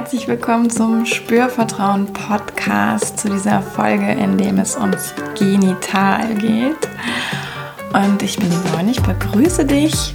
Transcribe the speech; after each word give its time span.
herzlich 0.00 0.28
willkommen 0.28 0.70
zum 0.70 1.04
Spürvertrauen 1.04 2.10
Podcast, 2.10 3.18
zu 3.18 3.28
dieser 3.28 3.60
Folge, 3.60 4.10
in 4.10 4.38
dem 4.38 4.58
es 4.58 4.74
ums 4.74 5.12
Genital 5.38 6.34
geht. 6.36 6.88
Und 7.92 8.22
ich 8.22 8.38
bin 8.38 8.48
Yvonne, 8.50 8.92
ich 8.92 9.02
begrüße 9.02 9.66
dich. 9.66 10.14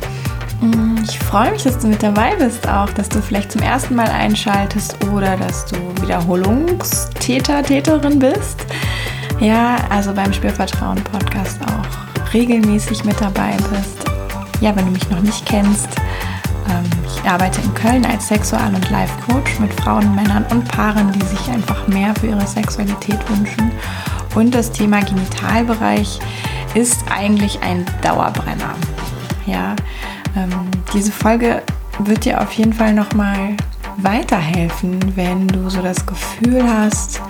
Mm, 0.59 0.95
ich 1.03 1.19
freue 1.19 1.51
mich, 1.51 1.61
dass 1.61 1.77
du 1.77 1.85
mit 1.85 2.01
dabei 2.01 2.35
bist, 2.35 2.67
auch 2.67 2.89
dass 2.89 3.09
du 3.09 3.21
vielleicht 3.21 3.51
zum 3.51 3.61
ersten 3.61 3.93
Mal 3.93 4.07
einschaltest 4.07 4.97
oder 5.13 5.37
dass 5.37 5.67
du 5.67 5.75
Wiederholungstäter, 6.01 7.61
Täterin 7.61 8.17
bist. 8.17 8.65
Ja, 9.39 9.75
also 9.91 10.13
beim 10.13 10.33
Spürvertrauen 10.33 11.03
Podcast 11.03 11.59
auch 11.61 12.33
regelmäßig 12.33 13.05
mit 13.05 13.21
dabei 13.21 13.55
bist. 13.69 14.03
Ja, 14.61 14.75
wenn 14.75 14.85
du 14.85 14.91
mich 14.93 15.07
noch 15.11 15.21
nicht 15.21 15.45
kennst, 15.45 15.89
ähm, 16.69 16.94
ich 17.25 17.31
arbeite 17.31 17.59
in 17.59 17.73
Köln 17.73 18.05
als 18.05 18.27
Sexual- 18.27 18.75
und 18.75 18.87
Life-Coach 18.91 19.59
mit 19.59 19.73
Frauen, 19.73 20.13
Männern 20.13 20.45
und 20.51 20.63
Paaren, 20.67 21.11
die 21.11 21.25
sich 21.25 21.49
einfach 21.49 21.87
mehr 21.87 22.13
für 22.19 22.27
ihre 22.27 22.45
Sexualität 22.45 23.17
wünschen. 23.27 23.71
Und 24.35 24.53
das 24.53 24.71
Thema 24.71 24.99
Genitalbereich 25.03 26.19
ist 26.75 27.03
eigentlich 27.09 27.59
ein 27.63 27.83
Dauerbrenner. 28.03 28.75
Ja, 29.47 29.75
ähm, 30.37 30.51
diese 30.93 31.11
Folge 31.11 31.63
wird 31.97 32.25
dir 32.25 32.39
auf 32.41 32.51
jeden 32.51 32.73
Fall 32.73 32.93
nochmal 32.93 33.57
weiterhelfen, 33.97 34.99
wenn 35.15 35.47
du 35.47 35.67
so 35.67 35.81
das 35.81 36.05
Gefühl 36.05 36.63
hast, 36.63 37.21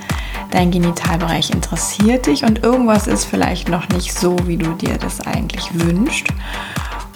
dein 0.52 0.72
Genitalbereich 0.72 1.52
interessiert 1.52 2.26
dich 2.26 2.44
und 2.44 2.64
irgendwas 2.64 3.08
ist 3.08 3.24
vielleicht 3.24 3.70
noch 3.70 3.88
nicht 3.88 4.14
so, 4.14 4.36
wie 4.46 4.58
du 4.58 4.74
dir 4.74 4.98
das 4.98 5.26
eigentlich 5.26 5.70
wünschst 5.74 6.28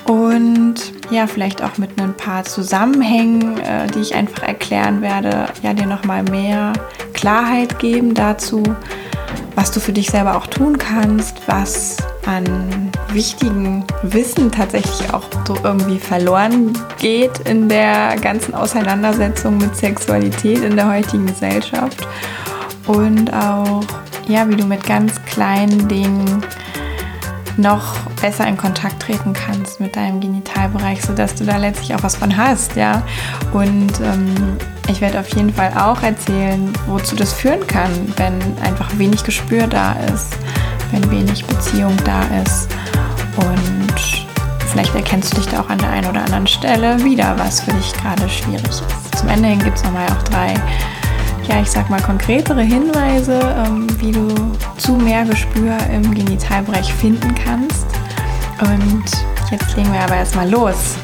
und 0.06 0.99
ja, 1.12 1.28
vielleicht 1.28 1.64
auch 1.64 1.78
mit 1.78 2.00
ein 2.00 2.16
paar 2.16 2.44
Zusammenhängen, 2.44 3.60
äh, 3.60 3.88
die 3.88 4.00
ich 4.00 4.16
einfach 4.16 4.44
erklären 4.44 5.02
werde, 5.02 5.48
ja, 5.64 5.74
dir 5.74 5.88
nochmal 5.88 6.24
mehr 6.24 6.74
Klarheit 7.14 7.80
geben 7.80 8.14
dazu, 8.14 8.64
was 9.56 9.72
du 9.72 9.80
für 9.80 9.92
dich 9.92 10.10
selber 10.10 10.38
auch 10.38 10.48
tun 10.48 10.78
kannst, 10.78 11.38
was 11.48 11.98
an 12.26 12.92
wichtigen 13.12 13.84
Wissen 14.04 14.52
tatsächlich 14.52 15.14
auch 15.14 15.24
so 15.48 15.58
irgendwie 15.64 16.00
verloren 16.00 16.74
geht 17.00 17.40
in 17.40 17.68
der 17.68 18.16
ganzen 18.22 18.54
Auseinandersetzung 18.54 19.58
mit 19.58 19.76
Sexualität 19.76 20.64
in 20.64 20.76
der 20.76 20.88
heutigen 20.88 21.26
Gesellschaft. 21.26 22.08
Und 22.88 23.34
auch 23.34 23.84
ja, 24.30 24.48
wie 24.48 24.56
du 24.56 24.64
mit 24.64 24.86
ganz 24.86 25.20
kleinen 25.26 25.88
Dingen 25.88 26.44
noch 27.60 28.00
besser 28.22 28.48
in 28.48 28.58
Kontakt 28.58 29.02
treten 29.02 29.34
kannst 29.34 29.80
mit 29.80 29.96
deinem 29.96 30.20
Genitalbereich, 30.20 31.02
sodass 31.02 31.36
du 31.36 31.46
da 31.46 31.58
letztlich 31.58 31.94
auch 31.96 32.04
was 32.04 32.16
von 32.16 32.36
hast, 32.36 32.76
ja. 32.76 33.04
Und 33.54 34.00
ähm, 34.02 34.58
ich 34.88 35.02
werde 35.02 35.20
auf 35.20 35.28
jeden 35.30 35.54
Fall 35.54 35.72
auch 35.78 36.02
erzählen, 36.02 36.74
wozu 36.88 37.16
das 37.16 37.34
führen 37.34 37.66
kann, 37.68 37.92
wenn 38.18 38.34
einfach 38.64 38.98
wenig 38.98 39.24
Gespür 39.24 39.68
da 39.68 39.94
ist, 40.14 40.38
wenn 40.92 41.10
wenig 41.12 41.46
Beziehung 41.46 41.96
da 42.06 42.24
ist. 42.42 42.70
Und 43.38 44.00
vielleicht 44.68 44.96
erkennst 44.96 45.34
du 45.34 45.38
dich 45.38 45.48
da 45.48 45.62
auch 45.62 45.70
an 45.70 45.78
der 45.78 45.90
einen 45.90 46.10
oder 46.10 46.24
anderen 46.24 46.48
Stelle 46.48 47.04
wieder, 47.04 47.38
was 47.38 47.62
für 47.62 47.72
dich 47.72 47.94
gerade 47.94 48.28
schwierig 48.30 48.66
ist. 48.66 48.84
Zum 49.18 49.30
Ende 49.30 49.50
hin 49.50 49.60
gibt 49.60 49.78
es 49.78 49.84
nochmal 49.84 50.08
auch 50.08 50.24
drei 50.24 50.56
ja, 51.50 51.62
ich 51.62 51.72
sag 51.72 51.90
mal, 51.90 52.02
konkretere 52.02 52.62
Hinweise, 52.62 53.40
ähm, 53.66 53.88
wie 54.00 54.12
du 54.12 54.28
zu 54.90 54.96
mehr 54.96 55.24
Gespür 55.24 55.78
im 55.94 56.16
Genitalbereich 56.16 56.92
finden 56.92 57.36
kannst. 57.36 57.86
Und 58.60 59.04
jetzt 59.52 59.78
legen 59.78 59.94
wir 59.94 60.00
aber 60.00 60.16
erstmal 60.16 60.50
los. 60.50 60.96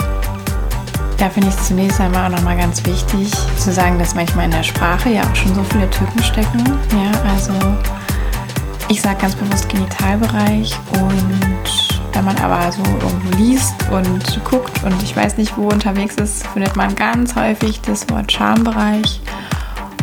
Da 1.20 1.30
finde 1.30 1.50
ich 1.50 1.56
es 1.56 1.68
zunächst 1.68 2.02
einmal 2.02 2.26
auch 2.26 2.36
nochmal 2.36 2.58
ganz 2.58 2.84
wichtig 2.84 3.32
zu 3.60 3.72
sagen, 3.72 4.00
dass 4.00 4.16
manchmal 4.16 4.46
in 4.46 4.52
der 4.52 4.64
Sprache 4.64 5.10
ja 5.12 5.22
auch 5.22 5.36
schon 5.36 5.54
so 5.54 5.64
viele 5.66 5.88
Tücken 5.92 6.24
stecken. 6.24 6.64
Ja, 6.66 7.32
also 7.32 7.54
ich 8.90 9.04
sage 9.04 9.22
ganz 9.22 9.36
bewusst 9.36 9.70
Genitalbereich 9.70 10.76
und 10.94 11.62
wenn 12.14 12.26
man 12.26 12.38
aber 12.40 12.72
so 12.72 12.82
irgendwo 12.82 13.38
liest 13.38 13.76
und 13.92 14.44
guckt 14.46 14.84
und 14.84 15.04
ich 15.04 15.16
weiß 15.16 15.38
nicht, 15.38 15.56
wo 15.58 15.68
unterwegs 15.68 16.16
ist, 16.16 16.48
findet 16.48 16.76
man 16.76 16.96
ganz 16.96 17.36
häufig 17.36 17.82
das 17.82 18.10
Wort 18.10 18.32
Schambereich 18.32 19.22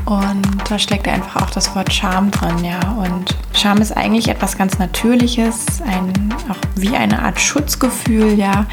und 0.05 0.43
da 0.69 0.79
steckt 0.79 1.07
einfach 1.07 1.43
auch 1.43 1.51
das 1.51 1.75
Wort 1.77 1.93
Scham 1.93 2.31
drin, 2.31 2.65
ja. 2.65 2.81
Und 2.93 3.37
Scham 3.53 3.81
ist 3.81 3.97
eigentlich 3.97 4.29
etwas 4.29 4.59
ganz 4.59 4.79
Natürliches, 4.79 5.81
ein, 5.87 6.35
auch 6.49 6.57
wie 6.75 6.97
eine 6.97 7.23
Art 7.23 7.41
Schutzgefühl, 7.41 8.39
ja, 8.39 8.67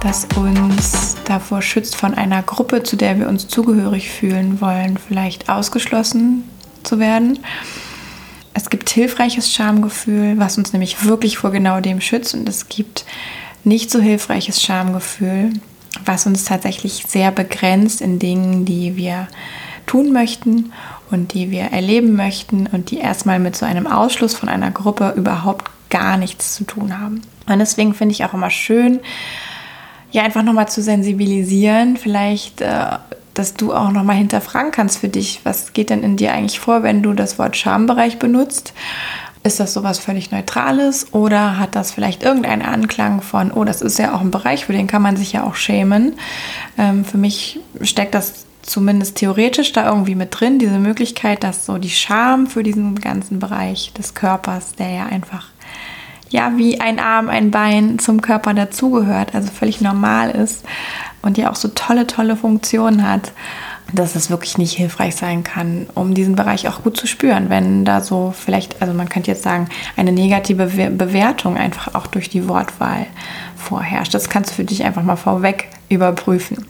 das 0.00 0.26
uns 0.36 1.16
davor 1.24 1.62
schützt, 1.62 1.96
von 1.96 2.14
einer 2.14 2.42
Gruppe, 2.42 2.82
zu 2.82 2.96
der 2.96 3.18
wir 3.18 3.28
uns 3.28 3.48
zugehörig 3.48 4.10
fühlen 4.10 4.60
wollen, 4.60 4.98
vielleicht 4.98 5.48
ausgeschlossen 5.48 6.44
zu 6.82 6.98
werden. 6.98 7.38
Es 8.52 8.70
gibt 8.70 8.90
hilfreiches 8.90 9.52
Schamgefühl, 9.52 10.38
was 10.38 10.58
uns 10.58 10.72
nämlich 10.72 11.04
wirklich 11.04 11.38
vor 11.38 11.50
genau 11.50 11.80
dem 11.80 12.00
schützt. 12.00 12.34
Und 12.34 12.48
es 12.48 12.68
gibt 12.68 13.04
nicht 13.64 13.90
so 13.90 14.00
hilfreiches 14.00 14.62
Schamgefühl, 14.62 15.50
was 16.04 16.26
uns 16.26 16.44
tatsächlich 16.44 17.04
sehr 17.08 17.32
begrenzt 17.32 18.00
in 18.00 18.18
Dingen, 18.18 18.64
die 18.64 18.96
wir 18.96 19.26
tun 19.86 20.12
möchten 20.12 20.72
und 21.10 21.34
die 21.34 21.50
wir 21.50 21.64
erleben 21.64 22.16
möchten 22.16 22.66
und 22.66 22.90
die 22.90 22.98
erstmal 22.98 23.38
mit 23.38 23.56
so 23.56 23.66
einem 23.66 23.86
Ausschluss 23.86 24.34
von 24.34 24.48
einer 24.48 24.70
Gruppe 24.70 25.14
überhaupt 25.16 25.70
gar 25.90 26.16
nichts 26.16 26.54
zu 26.54 26.64
tun 26.64 26.98
haben. 26.98 27.22
Und 27.46 27.58
deswegen 27.58 27.94
finde 27.94 28.12
ich 28.12 28.24
auch 28.24 28.34
immer 28.34 28.50
schön, 28.50 29.00
ja, 30.10 30.22
einfach 30.22 30.42
nochmal 30.42 30.68
zu 30.68 30.80
sensibilisieren, 30.82 31.96
vielleicht, 31.96 32.60
äh, 32.60 32.84
dass 33.34 33.54
du 33.54 33.74
auch 33.74 33.90
nochmal 33.90 34.16
hinterfragen 34.16 34.70
kannst 34.70 34.98
für 34.98 35.08
dich, 35.08 35.40
was 35.42 35.72
geht 35.72 35.90
denn 35.90 36.04
in 36.04 36.16
dir 36.16 36.32
eigentlich 36.32 36.60
vor, 36.60 36.84
wenn 36.84 37.02
du 37.02 37.12
das 37.14 37.38
Wort 37.38 37.56
Schambereich 37.56 38.18
benutzt? 38.18 38.74
Ist 39.42 39.60
das 39.60 39.74
sowas 39.74 39.98
völlig 39.98 40.30
Neutrales 40.30 41.12
oder 41.12 41.58
hat 41.58 41.74
das 41.74 41.90
vielleicht 41.90 42.22
irgendeinen 42.22 42.62
Anklang 42.62 43.20
von, 43.20 43.50
oh, 43.50 43.64
das 43.64 43.82
ist 43.82 43.98
ja 43.98 44.14
auch 44.14 44.20
ein 44.20 44.30
Bereich, 44.30 44.64
für 44.64 44.72
den 44.72 44.86
kann 44.86 45.02
man 45.02 45.16
sich 45.16 45.32
ja 45.32 45.42
auch 45.42 45.56
schämen? 45.56 46.14
Ähm, 46.78 47.04
für 47.04 47.18
mich 47.18 47.60
steckt 47.82 48.14
das 48.14 48.46
zumindest 48.66 49.16
theoretisch 49.16 49.72
da 49.72 49.88
irgendwie 49.88 50.14
mit 50.14 50.38
drin, 50.38 50.58
diese 50.58 50.78
Möglichkeit, 50.78 51.44
dass 51.44 51.66
so 51.66 51.78
die 51.78 51.90
Scham 51.90 52.46
für 52.46 52.62
diesen 52.62 52.96
ganzen 53.00 53.38
Bereich 53.38 53.92
des 53.92 54.14
Körpers, 54.14 54.74
der 54.74 54.90
ja 54.90 55.06
einfach 55.06 55.48
ja 56.30 56.52
wie 56.56 56.80
ein 56.80 56.98
Arm, 56.98 57.28
ein 57.28 57.50
Bein 57.50 57.98
zum 57.98 58.20
Körper 58.20 58.54
dazugehört, 58.54 59.34
also 59.34 59.50
völlig 59.50 59.80
normal 59.80 60.30
ist 60.30 60.64
und 61.22 61.38
ja 61.38 61.50
auch 61.50 61.54
so 61.54 61.68
tolle, 61.68 62.06
tolle 62.06 62.36
Funktionen 62.36 63.08
hat, 63.08 63.32
dass 63.92 64.16
es 64.16 64.30
wirklich 64.30 64.58
nicht 64.58 64.72
hilfreich 64.72 65.14
sein 65.14 65.44
kann, 65.44 65.86
um 65.94 66.14
diesen 66.14 66.34
Bereich 66.34 66.66
auch 66.68 66.82
gut 66.82 66.96
zu 66.96 67.06
spüren, 67.06 67.50
wenn 67.50 67.84
da 67.84 68.00
so 68.00 68.34
vielleicht, 68.36 68.82
also 68.82 68.94
man 68.94 69.08
könnte 69.08 69.30
jetzt 69.30 69.44
sagen, 69.44 69.68
eine 69.96 70.10
negative 70.10 70.66
Bewertung 70.66 71.56
einfach 71.56 71.94
auch 71.94 72.08
durch 72.08 72.28
die 72.28 72.48
Wortwahl 72.48 73.06
vorherrscht. 73.56 74.14
Das 74.14 74.28
kannst 74.28 74.50
du 74.50 74.54
für 74.54 74.64
dich 74.64 74.84
einfach 74.84 75.02
mal 75.02 75.16
vorweg 75.16 75.68
überprüfen. 75.88 76.66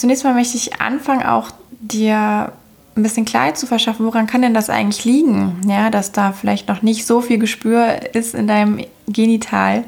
Zunächst 0.00 0.24
mal 0.24 0.34
möchte 0.34 0.56
ich 0.56 0.80
anfangen, 0.80 1.22
auch 1.22 1.50
dir 1.80 2.52
ein 2.96 3.02
bisschen 3.02 3.24
Klarheit 3.24 3.56
zu 3.56 3.66
verschaffen, 3.66 4.04
woran 4.04 4.26
kann 4.26 4.42
denn 4.42 4.54
das 4.54 4.70
eigentlich 4.70 5.04
liegen? 5.04 5.60
Ja, 5.66 5.90
dass 5.90 6.12
da 6.12 6.32
vielleicht 6.32 6.68
noch 6.68 6.82
nicht 6.82 7.06
so 7.06 7.20
viel 7.20 7.38
Gespür 7.38 8.14
ist 8.14 8.34
in 8.34 8.46
deinem 8.46 8.84
Genital, 9.06 9.84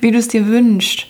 wie 0.00 0.10
du 0.10 0.18
es 0.18 0.28
dir 0.28 0.46
wünschst. 0.46 1.06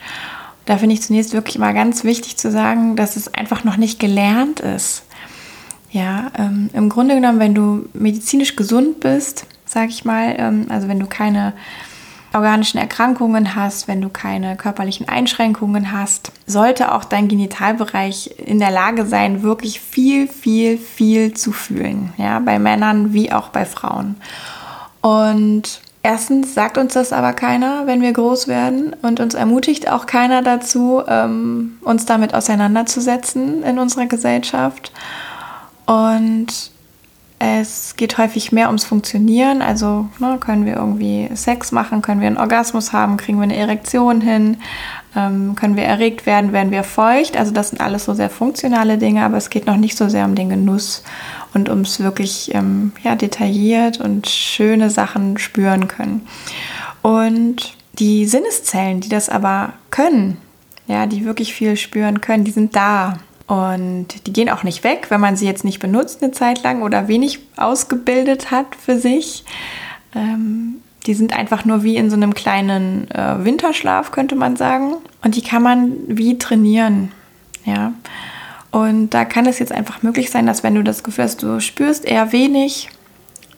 Da 0.65 0.79
finde 0.79 0.95
ich 0.95 1.03
zunächst 1.03 1.33
wirklich 1.33 1.59
mal 1.59 1.75
ganz 1.75 2.05
wichtig 2.05 2.37
zu 2.37 2.51
sagen, 2.51 2.97
dass 2.97 3.17
es 3.17 3.33
einfach 3.33 3.65
noch 3.65 3.77
nicht 3.77 4.01
gelernt 4.01 4.61
ist. 4.61 5.05
Ja, 5.91 6.33
ähm, 6.37 6.71
im 6.73 6.89
Grunde 6.89 7.15
genommen, 7.15 7.39
wenn 7.39 7.55
du 7.55 7.89
medizinisch 7.93 8.57
gesund 8.57 9.01
bist, 9.01 9.47
sage 9.65 9.91
ich 9.91 10.05
mal, 10.05 10.35
ähm, 10.39 10.67
also 10.69 10.89
wenn 10.89 10.99
du 10.99 11.07
keine 11.07 11.53
organischen 12.37 12.79
Erkrankungen 12.79 13.57
hast, 13.57 13.89
wenn 13.89 14.01
du 14.01 14.09
keine 14.09 14.57
körperlichen 14.57 15.09
Einschränkungen 15.09 15.91
hast, 15.91 16.31
sollte 16.47 16.93
auch 16.93 17.05
dein 17.05 17.29
Genitalbereich 17.29 18.35
in 18.39 18.61
der 18.61 18.71
Lage 18.71 19.07
sein, 19.07 19.43
wirklich 19.43 19.81
viel, 19.81 20.29
viel, 20.29 20.79
viel 20.79 21.35
zu 21.35 21.51
fühlen. 21.51 22.13
Ja, 22.19 22.39
bei 22.39 22.59
Männern 22.59 23.13
wie 23.13 23.33
auch 23.33 23.49
bei 23.49 23.65
Frauen. 23.65 24.17
Und 25.01 25.81
erstens 26.03 26.55
sagt 26.55 26.79
uns 26.79 26.93
das 26.93 27.13
aber 27.13 27.33
keiner, 27.33 27.87
wenn 27.87 28.03
wir 28.03 28.13
groß 28.13 28.49
werden 28.49 28.95
und 29.03 29.19
uns 29.19 29.35
ermutigt 29.35 29.91
auch 29.91 30.07
keiner 30.07 30.43
dazu, 30.43 31.03
ähm, 31.09 31.79
uns 31.81 32.07
damit 32.07 32.35
auseinanderzusetzen 32.35 33.63
in 33.63 33.79
unserer 33.79 34.07
Gesellschaft. 34.07 34.93
Und 35.87 36.71
es 37.39 37.97
geht 37.97 38.17
häufig 38.19 38.51
mehr 38.53 38.69
ums 38.69 38.85
Funktionieren, 38.85 39.61
also 39.61 40.09
ne, 40.19 40.39
können 40.41 40.65
wir 40.65 40.77
irgendwie 40.77 41.29
Sex 41.35 41.71
machen, 41.71 42.01
können 42.01 42.21
wir 42.21 42.29
einen 42.29 42.39
Orgasmus 42.39 42.93
haben, 42.93 43.19
kriegen 43.19 43.39
wir 43.39 43.45
eine 43.45 43.57
Erektion 43.57 44.21
hin, 44.23 44.57
ähm, 45.15 45.55
können 45.55 45.77
wir 45.77 45.85
erregt 45.85 46.25
werden, 46.25 46.53
werden 46.53 46.71
wir 46.71 46.83
feucht. 46.83 47.37
Also 47.37 47.53
das 47.53 47.71
sind 47.71 47.81
alles 47.81 48.07
so 48.07 48.15
sehr 48.15 48.31
funktionale 48.31 48.97
Dinge, 48.97 49.23
aber 49.25 49.37
es 49.37 49.51
geht 49.51 49.67
noch 49.67 49.77
nicht 49.77 49.97
so 49.99 50.09
sehr 50.09 50.25
um 50.25 50.35
den 50.35 50.49
Genuss 50.49 51.03
und 51.53 51.69
ums 51.69 52.01
wirklich 52.01 52.55
ähm, 52.55 52.93
ja, 53.03 53.15
detailliert 53.17 54.01
und 54.01 54.29
schöne 54.29 54.91
Sachen 54.91 55.37
spüren 55.39 55.89
können. 55.89 56.27
Und 57.03 57.77
Die 57.99 58.27
Sinneszellen, 58.27 59.01
die 59.01 59.09
das 59.09 59.29
aber 59.29 59.73
können, 59.91 60.37
ja, 60.87 61.07
die 61.07 61.25
wirklich 61.25 61.55
viel 61.55 61.77
spüren 61.77 62.21
können, 62.21 62.45
die 62.45 62.51
sind 62.51 62.77
da. 62.77 63.19
Und 63.47 64.27
die 64.27 64.33
gehen 64.33 64.51
auch 64.51 64.65
nicht 64.65 64.83
weg, 64.83 65.07
wenn 65.09 65.21
man 65.21 65.37
sie 65.37 65.47
jetzt 65.47 65.65
nicht 65.65 65.79
benutzt 65.79 66.23
eine 66.23 66.33
Zeit 66.33 66.63
lang 66.63 66.83
oder 66.83 67.07
wenig 67.07 67.39
ausgebildet 67.57 68.51
hat 68.51 68.75
für 68.75 68.99
sich. 68.99 69.45
Ähm, 70.15 70.83
die 71.07 71.15
sind 71.15 71.33
einfach 71.33 71.65
nur 71.65 71.85
wie 71.85 71.97
in 71.97 72.11
so 72.11 72.17
einem 72.17 72.35
kleinen 72.35 73.09
äh, 73.13 73.45
Winterschlaf, 73.45 74.11
könnte 74.11 74.35
man 74.35 74.57
sagen. 74.57 74.95
Und 75.23 75.37
die 75.37 75.43
kann 75.43 75.63
man 75.63 75.93
wie 76.09 76.39
trainieren. 76.39 77.13
Ja. 77.65 77.93
Und 78.73 79.11
da 79.11 79.25
kann 79.25 79.47
es 79.47 79.61
jetzt 79.61 79.73
einfach 79.73 80.03
möglich 80.03 80.31
sein, 80.31 80.47
dass 80.47 80.65
wenn 80.65 80.75
du 80.75 80.83
das 80.83 81.05
Gefühl 81.05 81.25
hast, 81.25 81.43
du 81.43 81.61
spürst 81.61 82.05
eher 82.05 82.33
wenig, 82.33 82.89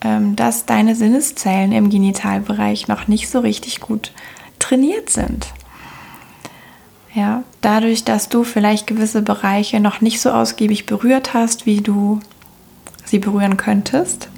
ähm, 0.02 0.36
dass 0.36 0.66
deine 0.66 0.94
Sinneszellen 0.94 1.72
im 1.72 1.88
Genitalbereich 1.88 2.88
noch 2.88 3.08
nicht 3.08 3.30
so 3.30 3.40
richtig 3.40 3.80
gut 3.80 4.12
trainiert 4.58 5.08
sind. 5.08 5.46
Ja, 7.18 7.42
dadurch, 7.62 8.04
dass 8.04 8.28
du 8.28 8.44
vielleicht 8.44 8.86
gewisse 8.86 9.22
Bereiche 9.22 9.80
noch 9.80 10.00
nicht 10.00 10.20
so 10.20 10.30
ausgiebig 10.30 10.86
berührt 10.86 11.34
hast, 11.34 11.66
wie 11.66 11.80
du 11.80 12.20
sie 13.04 13.18
berühren 13.18 13.56
könntest. 13.56 14.28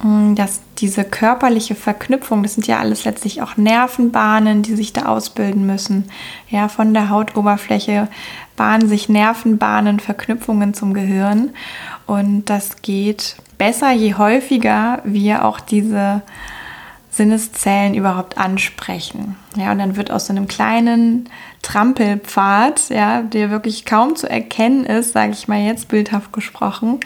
Mm, 0.00 0.36
dass 0.36 0.60
diese 0.78 1.02
körperliche 1.02 1.74
Verknüpfung, 1.74 2.44
das 2.44 2.54
sind 2.54 2.68
ja 2.68 2.78
alles 2.78 3.04
letztlich 3.04 3.42
auch 3.42 3.56
Nervenbahnen, 3.56 4.62
die 4.62 4.76
sich 4.76 4.92
da 4.92 5.06
ausbilden 5.06 5.66
müssen. 5.66 6.04
Ja, 6.48 6.68
von 6.68 6.94
der 6.94 7.10
Hautoberfläche 7.10 8.06
bahnen 8.54 8.88
sich 8.88 9.08
Nervenbahnen, 9.08 9.98
Verknüpfungen 9.98 10.74
zum 10.74 10.94
Gehirn. 10.94 11.50
Und 12.06 12.44
das 12.44 12.82
geht 12.82 13.34
besser, 13.58 13.90
je 13.90 14.14
häufiger 14.14 15.02
wir 15.04 15.44
auch 15.44 15.58
diese 15.58 16.22
Sinneszellen 17.10 17.94
überhaupt 17.94 18.38
ansprechen. 18.38 19.36
Ja, 19.56 19.72
und 19.72 19.78
dann 19.78 19.96
wird 19.96 20.10
aus 20.10 20.26
so 20.26 20.32
einem 20.32 20.46
kleinen 20.46 21.28
Trampelpfad, 21.62 22.88
ja, 22.90 23.22
der 23.22 23.50
wirklich 23.50 23.84
kaum 23.84 24.14
zu 24.14 24.30
erkennen 24.30 24.86
ist, 24.86 25.12
sage 25.12 25.32
ich 25.32 25.48
mal 25.48 25.60
jetzt 25.60 25.88
bildhaft 25.88 26.32
gesprochen, 26.32 27.00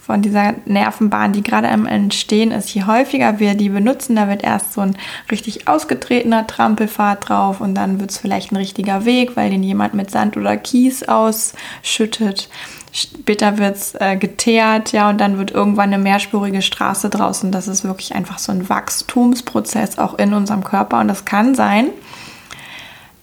von 0.00 0.22
dieser 0.22 0.54
Nervenbahn, 0.64 1.32
die 1.32 1.42
gerade 1.42 1.68
am 1.68 1.86
Entstehen 1.86 2.50
ist. 2.50 2.74
Je 2.74 2.84
häufiger 2.84 3.38
wir 3.38 3.54
die 3.54 3.68
benutzen, 3.68 4.16
da 4.16 4.28
wird 4.28 4.42
erst 4.42 4.72
so 4.72 4.80
ein 4.80 4.96
richtig 5.30 5.68
ausgetretener 5.68 6.46
Trampelpfad 6.46 7.28
drauf 7.28 7.60
und 7.60 7.74
dann 7.74 8.00
wird 8.00 8.10
es 8.10 8.18
vielleicht 8.18 8.52
ein 8.52 8.56
richtiger 8.56 9.04
Weg, 9.04 9.36
weil 9.36 9.50
den 9.50 9.62
jemand 9.62 9.94
mit 9.94 10.10
Sand 10.10 10.36
oder 10.36 10.56
Kies 10.56 11.04
ausschüttet. 11.04 12.48
Später 12.94 13.56
wird 13.56 13.76
es 13.76 13.94
äh, 13.94 14.16
geteert, 14.16 14.92
ja, 14.92 15.08
und 15.08 15.18
dann 15.18 15.38
wird 15.38 15.50
irgendwann 15.50 15.94
eine 15.94 16.02
mehrspurige 16.02 16.60
Straße 16.60 17.08
draußen. 17.08 17.50
Das 17.50 17.66
ist 17.66 17.84
wirklich 17.84 18.14
einfach 18.14 18.38
so 18.38 18.52
ein 18.52 18.68
Wachstumsprozess 18.68 19.98
auch 19.98 20.18
in 20.18 20.34
unserem 20.34 20.62
Körper. 20.62 21.00
Und 21.00 21.08
das 21.08 21.24
kann 21.24 21.54
sein, 21.54 21.88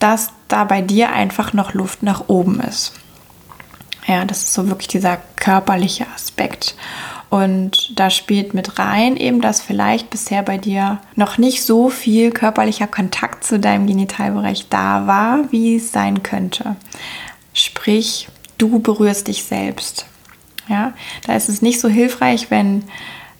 dass 0.00 0.32
da 0.48 0.64
bei 0.64 0.82
dir 0.82 1.12
einfach 1.12 1.52
noch 1.52 1.72
Luft 1.72 2.02
nach 2.02 2.24
oben 2.26 2.58
ist. 2.60 2.94
Ja, 4.08 4.24
das 4.24 4.42
ist 4.42 4.54
so 4.54 4.68
wirklich 4.68 4.88
dieser 4.88 5.18
körperliche 5.36 6.06
Aspekt. 6.16 6.74
Und 7.28 7.92
da 7.96 8.10
spielt 8.10 8.54
mit 8.54 8.80
rein 8.80 9.16
eben, 9.16 9.40
dass 9.40 9.60
vielleicht 9.60 10.10
bisher 10.10 10.42
bei 10.42 10.58
dir 10.58 10.98
noch 11.14 11.38
nicht 11.38 11.64
so 11.64 11.88
viel 11.88 12.32
körperlicher 12.32 12.88
Kontakt 12.88 13.44
zu 13.44 13.60
deinem 13.60 13.86
Genitalbereich 13.86 14.66
da 14.68 15.06
war, 15.06 15.52
wie 15.52 15.76
es 15.76 15.92
sein 15.92 16.24
könnte. 16.24 16.74
Sprich, 17.52 18.26
du 18.60 18.78
berührst 18.80 19.28
dich 19.28 19.44
selbst. 19.44 20.06
Ja, 20.68 20.92
da 21.26 21.34
ist 21.34 21.48
es 21.48 21.62
nicht 21.62 21.80
so 21.80 21.88
hilfreich, 21.88 22.50
wenn 22.50 22.84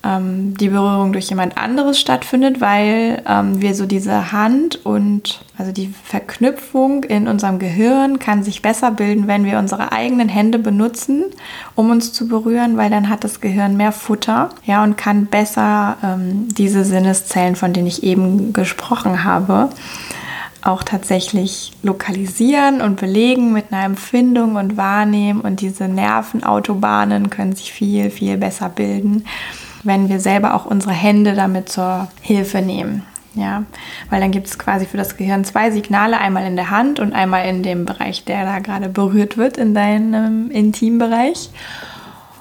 ähm, 0.03 0.57
die 0.57 0.69
Berührung 0.69 1.13
durch 1.13 1.29
jemand 1.29 1.59
anderes 1.59 2.01
stattfindet, 2.01 2.61
weil 2.61 3.23
ähm, 3.27 3.61
wir 3.61 3.75
so 3.75 3.87
diese 3.87 4.33
Hand 4.33 4.85
und 4.85 5.41
also 5.59 5.73
die 5.73 5.93
Verknüpfung 6.05 7.05
in 7.05 7.29
unserem 7.29 7.59
Gehirn 7.59 8.19
kann 8.19 8.43
sich 8.43 8.63
besser 8.63 8.91
bilden, 8.91 9.29
wenn 9.29 9.45
wir 9.45 9.59
unsere 9.59 9.93
eigenen 9.93 10.29
Hände 10.29 10.59
benutzen, 10.59 11.25
um 11.75 11.91
uns 11.91 12.13
zu 12.13 12.29
berühren, 12.29 12.77
weil 12.77 12.91
dann 12.91 13.09
hat 13.09 13.25
das 13.25 13.41
Gehirn 13.41 13.77
mehr 13.77 13.93
Futter, 13.93 14.51
ja, 14.65 14.83
und 14.83 14.97
kann 14.97 15.27
besser 15.27 15.99
ähm, 16.03 16.49
diese 16.49 16.85
Sinneszellen, 16.85 17.57
von 17.57 17.73
denen 17.73 17.87
ich 17.87 18.03
eben 18.03 18.53
gesprochen 18.53 19.25
habe, 19.25 19.69
auch 20.63 20.83
tatsächlich 20.83 21.73
lokalisieren 21.83 22.81
und 22.81 23.01
belegen 23.01 23.53
mit 23.53 23.73
einer 23.73 23.85
Empfindung 23.85 24.57
und 24.57 24.77
Wahrnehmen 24.77 25.41
und 25.41 25.61
diese 25.61 25.89
Nervenautobahnen 25.89 27.31
können 27.31 27.55
sich 27.55 27.73
viel, 27.73 28.11
viel 28.11 28.37
besser 28.37 28.69
bilden, 28.69 29.25
wenn 29.83 30.09
wir 30.09 30.21
selber 30.21 30.55
auch 30.55 30.67
unsere 30.67 30.93
Hände 30.93 31.35
damit 31.35 31.69
zur 31.69 32.09
Hilfe 32.21 32.61
nehmen. 32.61 33.05
Ja, 33.35 33.63
weil 34.11 34.21
dann 34.21 34.33
gibt 34.33 34.49
es 34.49 34.59
quasi 34.59 34.87
für 34.87 34.97
das 34.97 35.17
Gehirn 35.17 35.45
zwei 35.45 35.71
Signale, 35.71 36.19
einmal 36.19 36.45
in 36.47 36.57
der 36.57 36.71
Hand 36.71 36.99
und 36.99 37.13
einmal 37.13 37.47
in 37.47 37.63
dem 37.63 37.85
Bereich, 37.85 38.25
der 38.25 38.45
da 38.45 38.59
gerade 38.59 38.89
berührt 38.89 39.37
wird, 39.37 39.57
in 39.57 39.73
deinem 39.73 40.51
Intimbereich. 40.51 41.51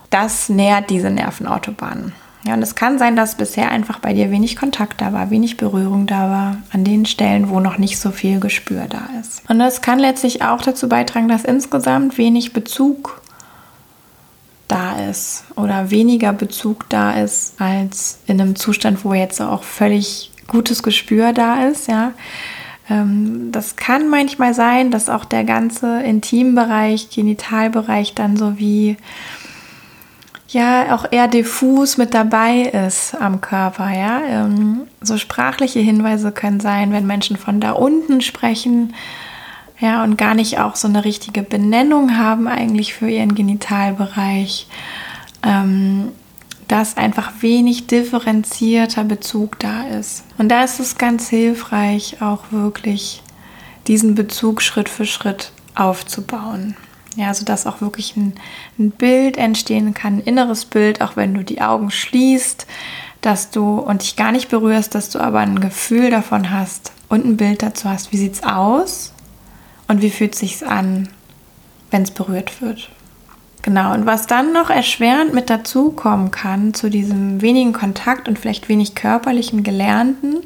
Das 0.10 0.50
nährt 0.50 0.90
diese 0.90 1.12
Nervenautobahnen. 1.12 2.14
Ja, 2.46 2.54
und 2.54 2.62
es 2.62 2.76
kann 2.76 2.98
sein, 2.98 3.16
dass 3.16 3.36
bisher 3.36 3.70
einfach 3.70 4.00
bei 4.00 4.14
dir 4.14 4.32
wenig 4.32 4.56
Kontakt 4.56 5.02
da 5.02 5.12
war, 5.12 5.30
wenig 5.30 5.58
Berührung 5.58 6.08
da 6.08 6.30
war, 6.30 6.58
an 6.72 6.86
den 6.86 7.06
Stellen, 7.06 7.50
wo 7.50 7.60
noch 7.60 7.78
nicht 7.78 8.00
so 8.00 8.12
viel 8.12 8.40
Gespür 8.40 8.86
da 8.88 9.10
ist. 9.20 9.42
Und 9.50 9.60
das 9.60 9.82
kann 9.82 10.00
letztlich 10.00 10.42
auch 10.42 10.62
dazu 10.62 10.88
beitragen, 10.88 11.28
dass 11.28 11.44
insgesamt 11.44 12.18
wenig 12.18 12.54
Bezug 12.54 13.22
da 14.70 15.00
ist 15.10 15.44
oder 15.56 15.92
weniger 15.92 16.32
Bezug 16.32 16.90
da 16.90 17.20
ist 17.20 17.60
als 17.60 18.20
in 18.28 18.40
einem 18.40 18.56
Zustand, 18.56 19.04
wo 19.04 19.14
jetzt 19.14 19.42
auch 19.42 19.64
völlig 19.64 20.32
gutes 20.48 20.82
Gespür 20.82 21.34
da 21.34 21.68
ist, 21.68 21.88
ja. 21.90 22.14
Ähm, 22.90 23.52
das 23.52 23.76
kann 23.76 24.10
manchmal 24.10 24.54
sein, 24.54 24.92
dass 24.92 25.10
auch 25.10 25.26
der 25.26 25.44
ganze 25.44 26.02
Intimbereich, 26.02 27.10
Genitalbereich 27.10 28.16
dann 28.16 28.38
so 28.38 28.58
wie 28.58 28.98
ja 30.50 30.96
auch 30.96 31.06
eher 31.12 31.28
diffus 31.28 31.98
mit 31.98 32.14
dabei 32.14 32.62
ist 32.62 33.16
am 33.16 33.42
Körper. 33.42 33.90
Ja? 33.90 34.22
Ähm, 34.26 34.88
so 35.02 35.18
sprachliche 35.18 35.80
Hinweise 35.80 36.32
können 36.32 36.60
sein, 36.60 36.92
wenn 36.92 37.08
Menschen 37.08 37.38
von 37.38 37.60
da 37.60 37.72
unten 37.72 38.22
sprechen 38.22 38.94
ja, 39.80 40.04
und 40.04 40.18
gar 40.18 40.34
nicht 40.34 40.60
auch 40.60 40.76
so 40.76 40.88
eine 40.88 41.06
richtige 41.06 41.42
Benennung 41.42 42.18
haben 42.18 42.48
eigentlich 42.48 42.94
für 42.94 43.10
ihren 43.10 43.34
Genitalbereich. 43.36 44.68
Ähm, 45.44 46.12
dass 46.70 46.98
einfach 46.98 47.32
wenig 47.42 47.88
differenzierter 47.88 49.04
Bezug 49.04 49.60
da 49.60 49.88
ist. 49.88 50.24
Und 50.38 50.50
da 50.50 50.64
ist 50.64 50.80
es 50.80 50.98
ganz 51.00 51.28
hilfreich, 51.28 52.22
auch 52.22 52.52
wirklich 52.52 53.24
diesen 53.88 54.14
Bezug 54.14 54.62
Schritt 54.62 54.88
für 54.88 55.06
Schritt 55.06 55.52
aufzubauen. 55.74 56.78
Ja, 57.20 57.34
sodass 57.34 57.68
auch 57.68 57.82
wirklich 57.82 58.16
ein, 58.16 58.32
ein 58.78 58.92
Bild 58.92 59.36
entstehen 59.36 59.94
kann, 59.94 60.20
ein 60.20 60.24
inneres 60.24 60.64
Bild, 60.64 61.02
auch 61.02 61.18
wenn 61.18 61.34
du 61.34 61.44
die 61.44 61.60
Augen 61.60 61.92
schließt, 61.92 62.66
dass 63.20 63.52
du 63.52 63.78
und 63.78 64.04
dich 64.04 64.16
gar 64.16 64.32
nicht 64.32 64.48
berührst, 64.48 64.96
dass 64.96 65.10
du 65.10 65.20
aber 65.20 65.40
ein 65.40 65.60
Gefühl 65.60 66.12
davon 66.12 66.50
hast 66.50 66.94
und 67.10 67.26
ein 67.26 67.36
Bild 67.36 67.62
dazu 67.62 67.90
hast, 67.90 68.14
wie 68.14 68.18
sieht 68.18 68.36
es 68.36 68.44
aus 68.44 69.12
und 69.90 70.02
wie 70.02 70.12
fühlt 70.12 70.34
es 70.34 70.40
sich 70.40 70.66
an, 70.66 71.10
wenn 71.92 72.04
es 72.04 72.12
berührt 72.12 72.62
wird. 72.62 72.90
Genau, 73.64 73.94
und 73.94 74.06
was 74.06 74.26
dann 74.26 74.54
noch 74.54 74.70
erschwerend 74.70 75.34
mit 75.34 75.50
dazukommen 75.50 76.32
kann 76.32 76.74
zu 76.74 76.90
diesem 76.90 77.42
wenigen 77.42 77.74
Kontakt 77.74 78.30
und 78.30 78.40
vielleicht 78.40 78.70
wenig 78.70 78.96
körperlichen 78.96 79.64
Gelernten, 79.64 80.38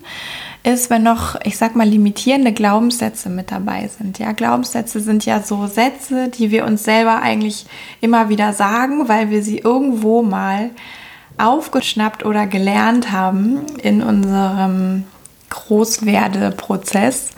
ist, 0.63 0.89
wenn 0.89 1.03
noch, 1.03 1.35
ich 1.43 1.57
sag 1.57 1.75
mal, 1.75 1.87
limitierende 1.87 2.53
Glaubenssätze 2.53 3.29
mit 3.29 3.51
dabei 3.51 3.89
sind. 3.89 4.17
Ja, 4.17 4.31
Glaubenssätze 4.31 5.01
sind 5.01 5.25
ja 5.25 5.41
so 5.41 5.67
Sätze, 5.67 6.29
die 6.29 6.51
wir 6.51 6.65
uns 6.65 6.83
selber 6.83 7.21
eigentlich 7.21 7.65
immer 7.99 8.29
wieder 8.29 8.53
sagen, 8.53 9.09
weil 9.09 9.29
wir 9.29 9.43
sie 9.43 9.57
irgendwo 9.57 10.23
mal 10.23 10.69
aufgeschnappt 11.37 12.25
oder 12.25 12.47
gelernt 12.47 13.11
haben 13.11 13.65
in 13.81 14.01
unserem 14.01 15.03
Großwerdeprozess. 15.49 17.31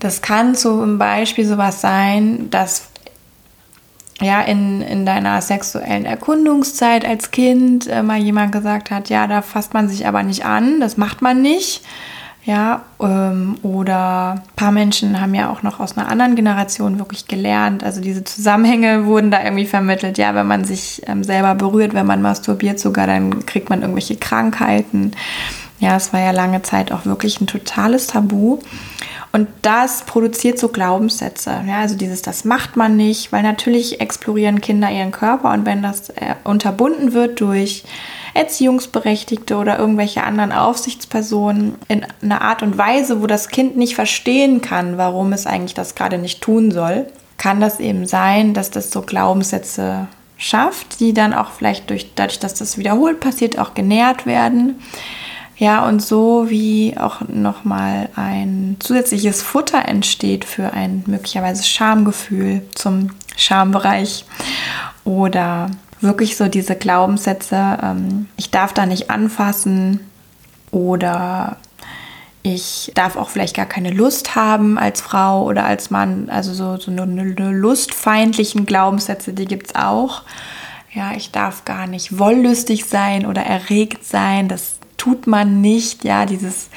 Das 0.00 0.22
kann 0.22 0.54
zum 0.54 0.98
Beispiel 0.98 1.46
sowas 1.46 1.80
sein, 1.80 2.50
dass 2.50 2.88
ja, 4.20 4.42
in, 4.42 4.82
in 4.82 5.06
deiner 5.06 5.40
sexuellen 5.40 6.04
Erkundungszeit 6.04 7.04
als 7.06 7.30
Kind 7.30 7.86
äh, 7.86 8.02
mal 8.02 8.18
jemand 8.18 8.52
gesagt 8.52 8.90
hat, 8.90 9.08
ja, 9.08 9.26
da 9.26 9.40
fasst 9.40 9.72
man 9.72 9.88
sich 9.88 10.06
aber 10.06 10.22
nicht 10.22 10.44
an, 10.44 10.80
das 10.80 10.96
macht 10.96 11.22
man 11.22 11.40
nicht. 11.40 11.82
Ja, 12.44 12.84
ähm, 13.00 13.56
oder 13.62 14.32
ein 14.32 14.56
paar 14.56 14.72
Menschen 14.72 15.20
haben 15.20 15.34
ja 15.34 15.50
auch 15.50 15.62
noch 15.62 15.78
aus 15.78 15.96
einer 15.96 16.08
anderen 16.08 16.36
Generation 16.36 16.98
wirklich 16.98 17.28
gelernt. 17.28 17.84
Also 17.84 18.00
diese 18.00 18.24
Zusammenhänge 18.24 19.04
wurden 19.04 19.30
da 19.30 19.44
irgendwie 19.44 19.66
vermittelt. 19.66 20.16
Ja, 20.16 20.34
wenn 20.34 20.46
man 20.46 20.64
sich 20.64 21.02
ähm, 21.06 21.22
selber 21.22 21.54
berührt, 21.54 21.92
wenn 21.92 22.06
man 22.06 22.22
masturbiert 22.22 22.80
sogar, 22.80 23.06
dann 23.06 23.44
kriegt 23.44 23.68
man 23.68 23.82
irgendwelche 23.82 24.16
Krankheiten. 24.16 25.12
Ja, 25.80 25.96
es 25.96 26.12
war 26.12 26.20
ja 26.20 26.30
lange 26.30 26.62
Zeit 26.62 26.92
auch 26.92 27.04
wirklich 27.04 27.40
ein 27.40 27.46
totales 27.46 28.06
Tabu. 28.06 28.58
Und 29.32 29.48
das 29.62 30.02
produziert 30.02 30.58
so 30.58 30.68
Glaubenssätze. 30.68 31.62
Ja, 31.66 31.80
also 31.80 31.94
dieses, 31.94 32.22
das 32.22 32.44
macht 32.44 32.76
man 32.76 32.96
nicht, 32.96 33.32
weil 33.32 33.42
natürlich 33.42 34.00
explorieren 34.00 34.60
Kinder 34.60 34.90
ihren 34.90 35.12
Körper 35.12 35.52
und 35.52 35.66
wenn 35.66 35.82
das 35.82 36.10
äh, 36.10 36.34
unterbunden 36.42 37.12
wird 37.12 37.40
durch 37.40 37.84
Erziehungsberechtigte 38.34 39.56
oder 39.56 39.78
irgendwelche 39.78 40.22
anderen 40.22 40.52
Aufsichtspersonen 40.52 41.76
in 41.88 42.06
einer 42.22 42.42
Art 42.42 42.62
und 42.62 42.78
Weise, 42.78 43.22
wo 43.22 43.26
das 43.26 43.48
Kind 43.48 43.76
nicht 43.76 43.94
verstehen 43.94 44.60
kann, 44.60 44.98
warum 44.98 45.32
es 45.32 45.46
eigentlich 45.46 45.74
das 45.74 45.94
gerade 45.94 46.18
nicht 46.18 46.40
tun 46.40 46.70
soll, 46.70 47.06
kann 47.38 47.60
das 47.60 47.80
eben 47.80 48.06
sein, 48.06 48.54
dass 48.54 48.70
das 48.70 48.90
so 48.90 49.02
Glaubenssätze 49.02 50.08
schafft, 50.36 51.00
die 51.00 51.12
dann 51.12 51.34
auch 51.34 51.50
vielleicht 51.50 51.90
durch, 51.90 52.14
dadurch, 52.14 52.38
dass 52.38 52.54
das 52.54 52.78
wiederholt 52.78 53.20
passiert, 53.20 53.58
auch 53.58 53.74
genährt 53.74 54.26
werden. 54.26 54.80
Ja, 55.56 55.86
und 55.86 56.00
so 56.00 56.48
wie 56.48 56.96
auch 56.96 57.20
nochmal 57.28 58.08
ein 58.16 58.76
zusätzliches 58.80 59.42
Futter 59.42 59.86
entsteht 59.86 60.46
für 60.46 60.72
ein 60.72 61.04
möglicherweise 61.06 61.64
Schamgefühl 61.64 62.62
zum 62.74 63.10
Schambereich 63.36 64.24
oder 65.04 65.70
wirklich 66.00 66.36
so 66.36 66.48
diese 66.48 66.76
Glaubenssätze, 66.76 67.78
ähm, 67.82 68.28
ich 68.36 68.50
darf 68.50 68.72
da 68.72 68.86
nicht 68.86 69.10
anfassen 69.10 70.00
oder 70.70 71.56
ich 72.42 72.90
darf 72.94 73.16
auch 73.16 73.28
vielleicht 73.28 73.54
gar 73.54 73.66
keine 73.66 73.90
Lust 73.90 74.34
haben 74.34 74.78
als 74.78 75.00
Frau 75.00 75.44
oder 75.44 75.64
als 75.64 75.90
Mann. 75.90 76.30
Also 76.30 76.54
so, 76.54 76.78
so 76.78 76.90
eine, 76.90 77.02
eine 77.02 77.50
lustfeindlichen 77.52 78.64
Glaubenssätze, 78.64 79.32
die 79.32 79.44
gibt 79.44 79.68
es 79.68 79.74
auch. 79.74 80.22
Ja, 80.92 81.12
ich 81.16 81.30
darf 81.30 81.64
gar 81.64 81.86
nicht 81.86 82.18
wollüstig 82.18 82.86
sein 82.86 83.26
oder 83.26 83.42
erregt 83.42 84.04
sein. 84.04 84.48
Das 84.48 84.78
tut 84.96 85.26
man 85.26 85.60
nicht. 85.60 86.04
Ja, 86.04 86.24
dieses 86.24 86.68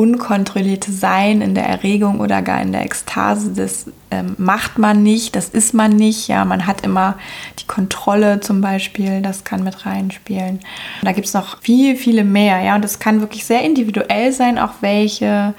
unkontrollierte 0.00 0.92
Sein 0.92 1.42
in 1.42 1.54
der 1.54 1.66
Erregung 1.66 2.20
oder 2.20 2.40
gar 2.40 2.62
in 2.62 2.72
der 2.72 2.86
Ekstase, 2.86 3.52
das 3.52 3.84
ähm, 4.10 4.34
macht 4.38 4.78
man 4.78 5.02
nicht, 5.02 5.36
das 5.36 5.50
ist 5.50 5.74
man 5.74 5.94
nicht. 5.94 6.26
Ja, 6.26 6.46
man 6.46 6.66
hat 6.66 6.86
immer 6.86 7.18
die 7.58 7.66
Kontrolle 7.66 8.40
zum 8.40 8.62
Beispiel, 8.62 9.20
das 9.20 9.44
kann 9.44 9.62
mit 9.62 9.84
reinspielen. 9.84 10.54
Und 10.54 11.04
da 11.04 11.12
gibt 11.12 11.26
es 11.26 11.34
noch 11.34 11.60
viel, 11.60 11.96
viele 11.96 12.24
mehr. 12.24 12.62
Ja, 12.62 12.76
und 12.76 12.82
das 12.82 12.98
kann 12.98 13.20
wirklich 13.20 13.44
sehr 13.44 13.62
individuell 13.62 14.32
sein, 14.32 14.58
auch 14.58 14.72
welche 14.80 15.52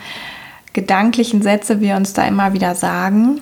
gedanklichen 0.73 1.43
Sätze 1.43 1.79
wir 1.79 1.95
uns 1.95 2.13
da 2.13 2.25
immer 2.25 2.53
wieder 2.53 2.73
sagen. 2.73 3.41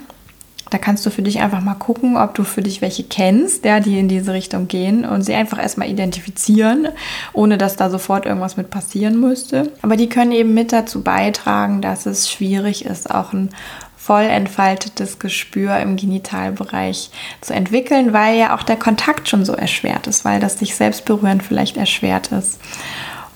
Da 0.69 0.77
kannst 0.77 1.05
du 1.05 1.09
für 1.09 1.21
dich 1.21 1.39
einfach 1.39 1.61
mal 1.61 1.75
gucken, 1.75 2.17
ob 2.17 2.35
du 2.35 2.43
für 2.43 2.61
dich 2.61 2.81
welche 2.81 3.03
kennst, 3.03 3.65
ja, 3.65 3.79
die 3.79 3.99
in 3.99 4.07
diese 4.07 4.33
Richtung 4.33 4.67
gehen 4.67 5.05
und 5.05 5.23
sie 5.23 5.33
einfach 5.33 5.59
erstmal 5.61 5.89
identifizieren, 5.89 6.89
ohne 7.33 7.57
dass 7.57 7.75
da 7.75 7.89
sofort 7.89 8.25
irgendwas 8.25 8.57
mit 8.57 8.69
passieren 8.69 9.19
müsste. 9.19 9.71
Aber 9.81 9.95
die 9.95 10.09
können 10.09 10.31
eben 10.31 10.53
mit 10.53 10.71
dazu 10.71 11.01
beitragen, 11.01 11.81
dass 11.81 12.05
es 12.05 12.31
schwierig 12.31 12.85
ist, 12.85 13.09
auch 13.09 13.33
ein 13.33 13.49
voll 13.97 14.23
entfaltetes 14.23 15.19
Gespür 15.19 15.77
im 15.77 15.95
Genitalbereich 15.95 17.11
zu 17.41 17.53
entwickeln, 17.53 18.13
weil 18.13 18.37
ja 18.37 18.55
auch 18.55 18.63
der 18.63 18.77
Kontakt 18.77 19.29
schon 19.29 19.45
so 19.45 19.53
erschwert 19.53 20.07
ist, 20.07 20.25
weil 20.25 20.39
das 20.39 20.57
sich 20.57 20.75
selbst 20.75 21.05
berühren 21.05 21.41
vielleicht 21.41 21.77
erschwert 21.77 22.31
ist 22.31 22.59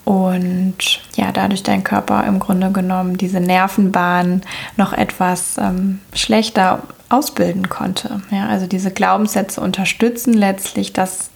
und 0.05 1.01
ja, 1.15 1.31
dadurch 1.31 1.63
dein 1.63 1.83
Körper 1.83 2.25
im 2.25 2.39
Grunde 2.39 2.71
genommen 2.71 3.17
diese 3.17 3.39
Nervenbahn 3.39 4.41
noch 4.75 4.93
etwas 4.93 5.57
ähm, 5.57 5.99
schlechter 6.13 6.83
ausbilden 7.13 7.70
konnte. 7.70 8.22
Ja, 8.32 8.48
also 8.48 8.67
diese 8.67 8.91
Glaubenssätze 8.91 9.62
unterstützen 9.62 10.34
letztlich, 10.34 10.93
dass 10.93 11.29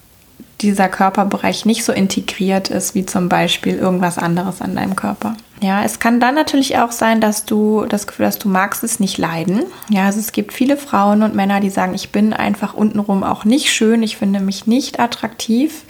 dieser 0.61 0.89
Körperbereich 0.89 1.65
nicht 1.65 1.85
so 1.85 1.93
integriert 1.93 2.69
ist 2.69 2.95
wie 2.95 3.05
zum 3.05 3.29
Beispiel 3.29 3.75
irgendwas 3.75 4.17
anderes 4.17 4.61
an 4.61 4.75
deinem 4.75 4.95
Körper. 4.95 5.35
Ja, 5.61 5.83
es 5.83 5.99
kann 5.99 6.19
dann 6.19 6.35
natürlich 6.35 6.77
auch 6.77 6.91
sein, 6.91 7.21
dass 7.21 7.45
du 7.45 7.85
das 7.87 8.07
Gefühl 8.07 8.27
hast, 8.27 8.43
du 8.43 8.49
magst 8.49 8.83
es 8.83 8.99
nicht 8.99 9.17
leiden. 9.17 9.63
Ja, 9.89 10.05
also 10.05 10.19
es 10.19 10.31
gibt 10.31 10.53
viele 10.53 10.77
Frauen 10.77 11.23
und 11.23 11.35
Männer, 11.35 11.59
die 11.59 11.69
sagen, 11.69 11.93
ich 11.93 12.11
bin 12.11 12.33
einfach 12.33 12.73
untenrum 12.73 13.23
auch 13.23 13.45
nicht 13.45 13.71
schön, 13.71 14.03
ich 14.03 14.17
finde 14.17 14.39
mich 14.39 14.67
nicht 14.67 14.99
attraktiv. 14.99 15.83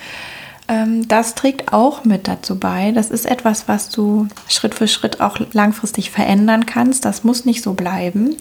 Ähm, 0.69 1.07
das 1.07 1.36
trägt 1.36 1.71
auch 1.71 2.03
mit 2.03 2.27
dazu 2.27 2.59
bei. 2.59 2.91
Das 2.91 3.09
ist 3.09 3.25
etwas, 3.25 3.67
was 3.67 3.89
du 3.89 4.27
Schritt 4.47 4.75
für 4.75 4.88
Schritt 4.88 5.21
auch 5.21 5.39
langfristig 5.53 6.12
verändern 6.12 6.65
kannst. 6.65 7.05
Das 7.05 7.24
muss 7.24 7.45
nicht 7.45 7.63
so 7.63 7.74
bleiben. 7.74 8.36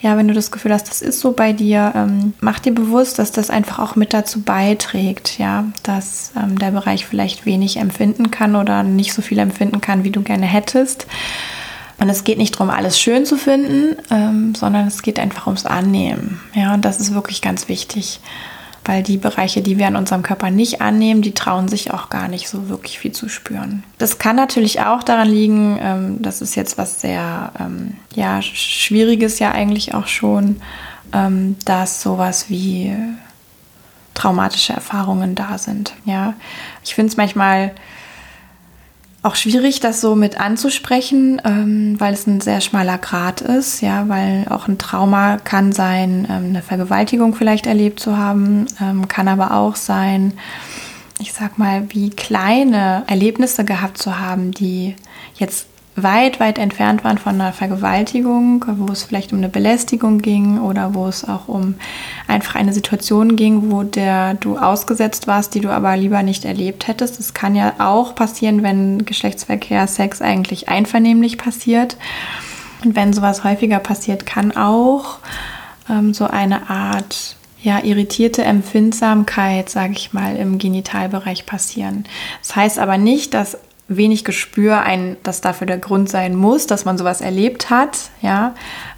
Ja, 0.00 0.16
wenn 0.16 0.28
du 0.28 0.34
das 0.34 0.50
Gefühl 0.50 0.72
hast, 0.72 0.88
das 0.88 1.02
ist 1.02 1.20
so 1.20 1.32
bei 1.32 1.52
dir, 1.52 1.92
ähm, 1.94 2.34
mach 2.40 2.58
dir 2.58 2.74
bewusst, 2.74 3.18
dass 3.18 3.30
das 3.32 3.50
einfach 3.50 3.78
auch 3.78 3.96
mit 3.96 4.12
dazu 4.12 4.42
beiträgt, 4.42 5.38
ja, 5.38 5.64
dass 5.82 6.32
ähm, 6.36 6.58
der 6.58 6.72
Bereich 6.72 7.06
vielleicht 7.06 7.46
wenig 7.46 7.76
empfinden 7.76 8.30
kann 8.30 8.56
oder 8.56 8.82
nicht 8.82 9.12
so 9.12 9.22
viel 9.22 9.38
empfinden 9.38 9.80
kann, 9.80 10.02
wie 10.02 10.10
du 10.10 10.22
gerne 10.22 10.46
hättest. 10.46 11.06
Und 11.98 12.08
es 12.08 12.24
geht 12.24 12.38
nicht 12.38 12.54
darum, 12.54 12.70
alles 12.70 12.98
schön 12.98 13.26
zu 13.26 13.36
finden, 13.36 13.94
sondern 14.56 14.86
es 14.86 15.02
geht 15.02 15.18
einfach 15.18 15.46
ums 15.46 15.66
Annehmen. 15.66 16.40
Ja, 16.54 16.72
und 16.72 16.86
das 16.86 16.98
ist 16.98 17.12
wirklich 17.12 17.42
ganz 17.42 17.68
wichtig 17.68 18.20
weil 18.90 19.04
die 19.04 19.18
Bereiche, 19.18 19.62
die 19.62 19.78
wir 19.78 19.86
an 19.86 19.94
unserem 19.94 20.24
Körper 20.24 20.50
nicht 20.50 20.80
annehmen, 20.80 21.22
die 21.22 21.30
trauen 21.30 21.68
sich 21.68 21.92
auch 21.92 22.10
gar 22.10 22.26
nicht 22.26 22.48
so 22.48 22.68
wirklich 22.68 22.98
viel 22.98 23.12
zu 23.12 23.28
spüren. 23.28 23.84
Das 23.98 24.18
kann 24.18 24.34
natürlich 24.34 24.80
auch 24.80 25.04
daran 25.04 25.28
liegen, 25.28 25.78
ähm, 25.80 26.16
das 26.20 26.42
ist 26.42 26.56
jetzt 26.56 26.76
was 26.76 27.00
sehr 27.00 27.52
ähm, 27.60 27.92
ja, 28.16 28.42
Schwieriges 28.42 29.38
ja 29.38 29.52
eigentlich 29.52 29.94
auch 29.94 30.08
schon, 30.08 30.60
ähm, 31.12 31.54
dass 31.64 32.02
sowas 32.02 32.46
wie 32.50 32.92
traumatische 34.14 34.72
Erfahrungen 34.72 35.36
da 35.36 35.56
sind. 35.56 35.92
Ja, 36.04 36.34
ich 36.82 36.96
finde 36.96 37.10
es 37.12 37.16
manchmal 37.16 37.70
auch 39.22 39.34
schwierig, 39.34 39.80
das 39.80 40.00
so 40.00 40.14
mit 40.14 40.40
anzusprechen, 40.40 41.42
ähm, 41.44 41.96
weil 41.98 42.14
es 42.14 42.26
ein 42.26 42.40
sehr 42.40 42.60
schmaler 42.60 42.96
Grad 42.96 43.42
ist, 43.42 43.82
ja, 43.82 44.08
weil 44.08 44.46
auch 44.48 44.66
ein 44.66 44.78
Trauma 44.78 45.36
kann 45.36 45.72
sein, 45.72 46.26
ähm, 46.30 46.46
eine 46.46 46.62
Vergewaltigung 46.62 47.34
vielleicht 47.34 47.66
erlebt 47.66 48.00
zu 48.00 48.16
haben, 48.16 48.66
ähm, 48.80 49.08
kann 49.08 49.28
aber 49.28 49.52
auch 49.52 49.76
sein, 49.76 50.32
ich 51.18 51.34
sag 51.34 51.58
mal, 51.58 51.84
wie 51.90 52.08
kleine 52.10 53.04
Erlebnisse 53.08 53.64
gehabt 53.64 53.98
zu 53.98 54.18
haben, 54.18 54.52
die 54.52 54.96
jetzt 55.34 55.66
weit, 55.96 56.40
weit 56.40 56.58
entfernt 56.58 57.04
waren 57.04 57.18
von 57.18 57.34
einer 57.34 57.52
Vergewaltigung, 57.52 58.64
wo 58.78 58.92
es 58.92 59.02
vielleicht 59.02 59.32
um 59.32 59.38
eine 59.38 59.48
Belästigung 59.48 60.18
ging 60.18 60.60
oder 60.60 60.94
wo 60.94 61.06
es 61.06 61.28
auch 61.28 61.48
um 61.48 61.74
einfach 62.26 62.54
eine 62.54 62.72
Situation 62.72 63.36
ging, 63.36 63.70
wo 63.70 63.82
der 63.82 64.34
du 64.34 64.56
ausgesetzt 64.56 65.26
warst, 65.26 65.54
die 65.54 65.60
du 65.60 65.70
aber 65.70 65.96
lieber 65.96 66.22
nicht 66.22 66.44
erlebt 66.44 66.86
hättest. 66.86 67.18
Das 67.18 67.34
kann 67.34 67.54
ja 67.54 67.74
auch 67.78 68.14
passieren, 68.14 68.62
wenn 68.62 69.04
Geschlechtsverkehr, 69.04 69.86
Sex 69.86 70.22
eigentlich 70.22 70.68
einvernehmlich 70.68 71.38
passiert. 71.38 71.96
Und 72.84 72.96
wenn 72.96 73.12
sowas 73.12 73.44
häufiger 73.44 73.78
passiert, 73.78 74.26
kann 74.26 74.56
auch 74.56 75.18
ähm, 75.88 76.14
so 76.14 76.26
eine 76.26 76.70
Art 76.70 77.36
ja, 77.62 77.84
irritierte 77.84 78.42
Empfindsamkeit, 78.42 79.68
sage 79.68 79.92
ich 79.92 80.14
mal, 80.14 80.36
im 80.36 80.58
Genitalbereich 80.58 81.44
passieren. 81.44 82.04
Das 82.40 82.56
heißt 82.56 82.78
aber 82.78 82.96
nicht, 82.96 83.34
dass 83.34 83.58
wenig 83.90 84.24
Gespür 84.24 84.82
ein, 84.82 85.16
dass 85.24 85.40
dafür 85.40 85.66
der 85.66 85.78
Grund 85.78 86.08
sein 86.08 86.36
muss, 86.36 86.68
dass 86.68 86.84
man 86.84 86.96
sowas 86.96 87.20
erlebt 87.20 87.70
hat. 87.70 88.10
Ja, 88.22 88.54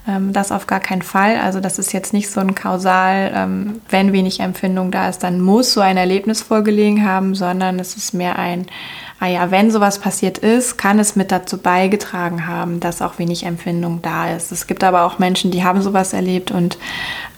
ähm, 0.07 0.35
das 0.35 0.53
auf 0.53 0.67
gar 0.67 0.81
keinen 0.81 1.01
Fall. 1.01 1.39
Also 1.39 1.61
das 1.61 1.79
ist 1.79 1.93
jetzt 1.95 2.13
nicht 2.13 2.31
so 2.31 2.41
ein 2.41 2.55
Kausal, 2.55 3.33
ähm, 3.35 3.81
wenn 3.89 4.13
wenig 4.13 4.41
Empfindung 4.41 4.91
da 4.91 5.09
ist, 5.09 5.21
dann 5.21 5.41
muss 5.41 5.73
so 5.73 5.81
ein 5.81 5.97
Erlebnis 5.97 6.43
vorgelegen 6.43 7.07
haben, 7.07 7.35
sondern 7.35 7.79
es 7.79 7.97
ist 7.97 8.13
mehr 8.13 8.39
ein, 8.39 8.67
ah 9.23 9.29
ja, 9.29 9.50
wenn 9.52 9.71
sowas 9.71 10.00
passiert 10.00 10.38
ist, 10.38 10.76
kann 10.79 10.99
es 10.99 11.14
mit 11.14 11.31
dazu 11.31 11.57
beigetragen 11.57 12.49
haben, 12.49 12.81
dass 12.81 13.00
auch 13.00 13.21
wenig 13.21 13.47
Empfindung 13.47 14.02
da 14.02 14.35
ist. 14.35 14.50
Es 14.50 14.67
gibt 14.67 14.83
aber 14.83 15.05
auch 15.05 15.21
Menschen, 15.21 15.52
die 15.52 15.62
haben 15.62 15.81
sowas 15.81 16.12
erlebt 16.12 16.50
und 16.50 16.76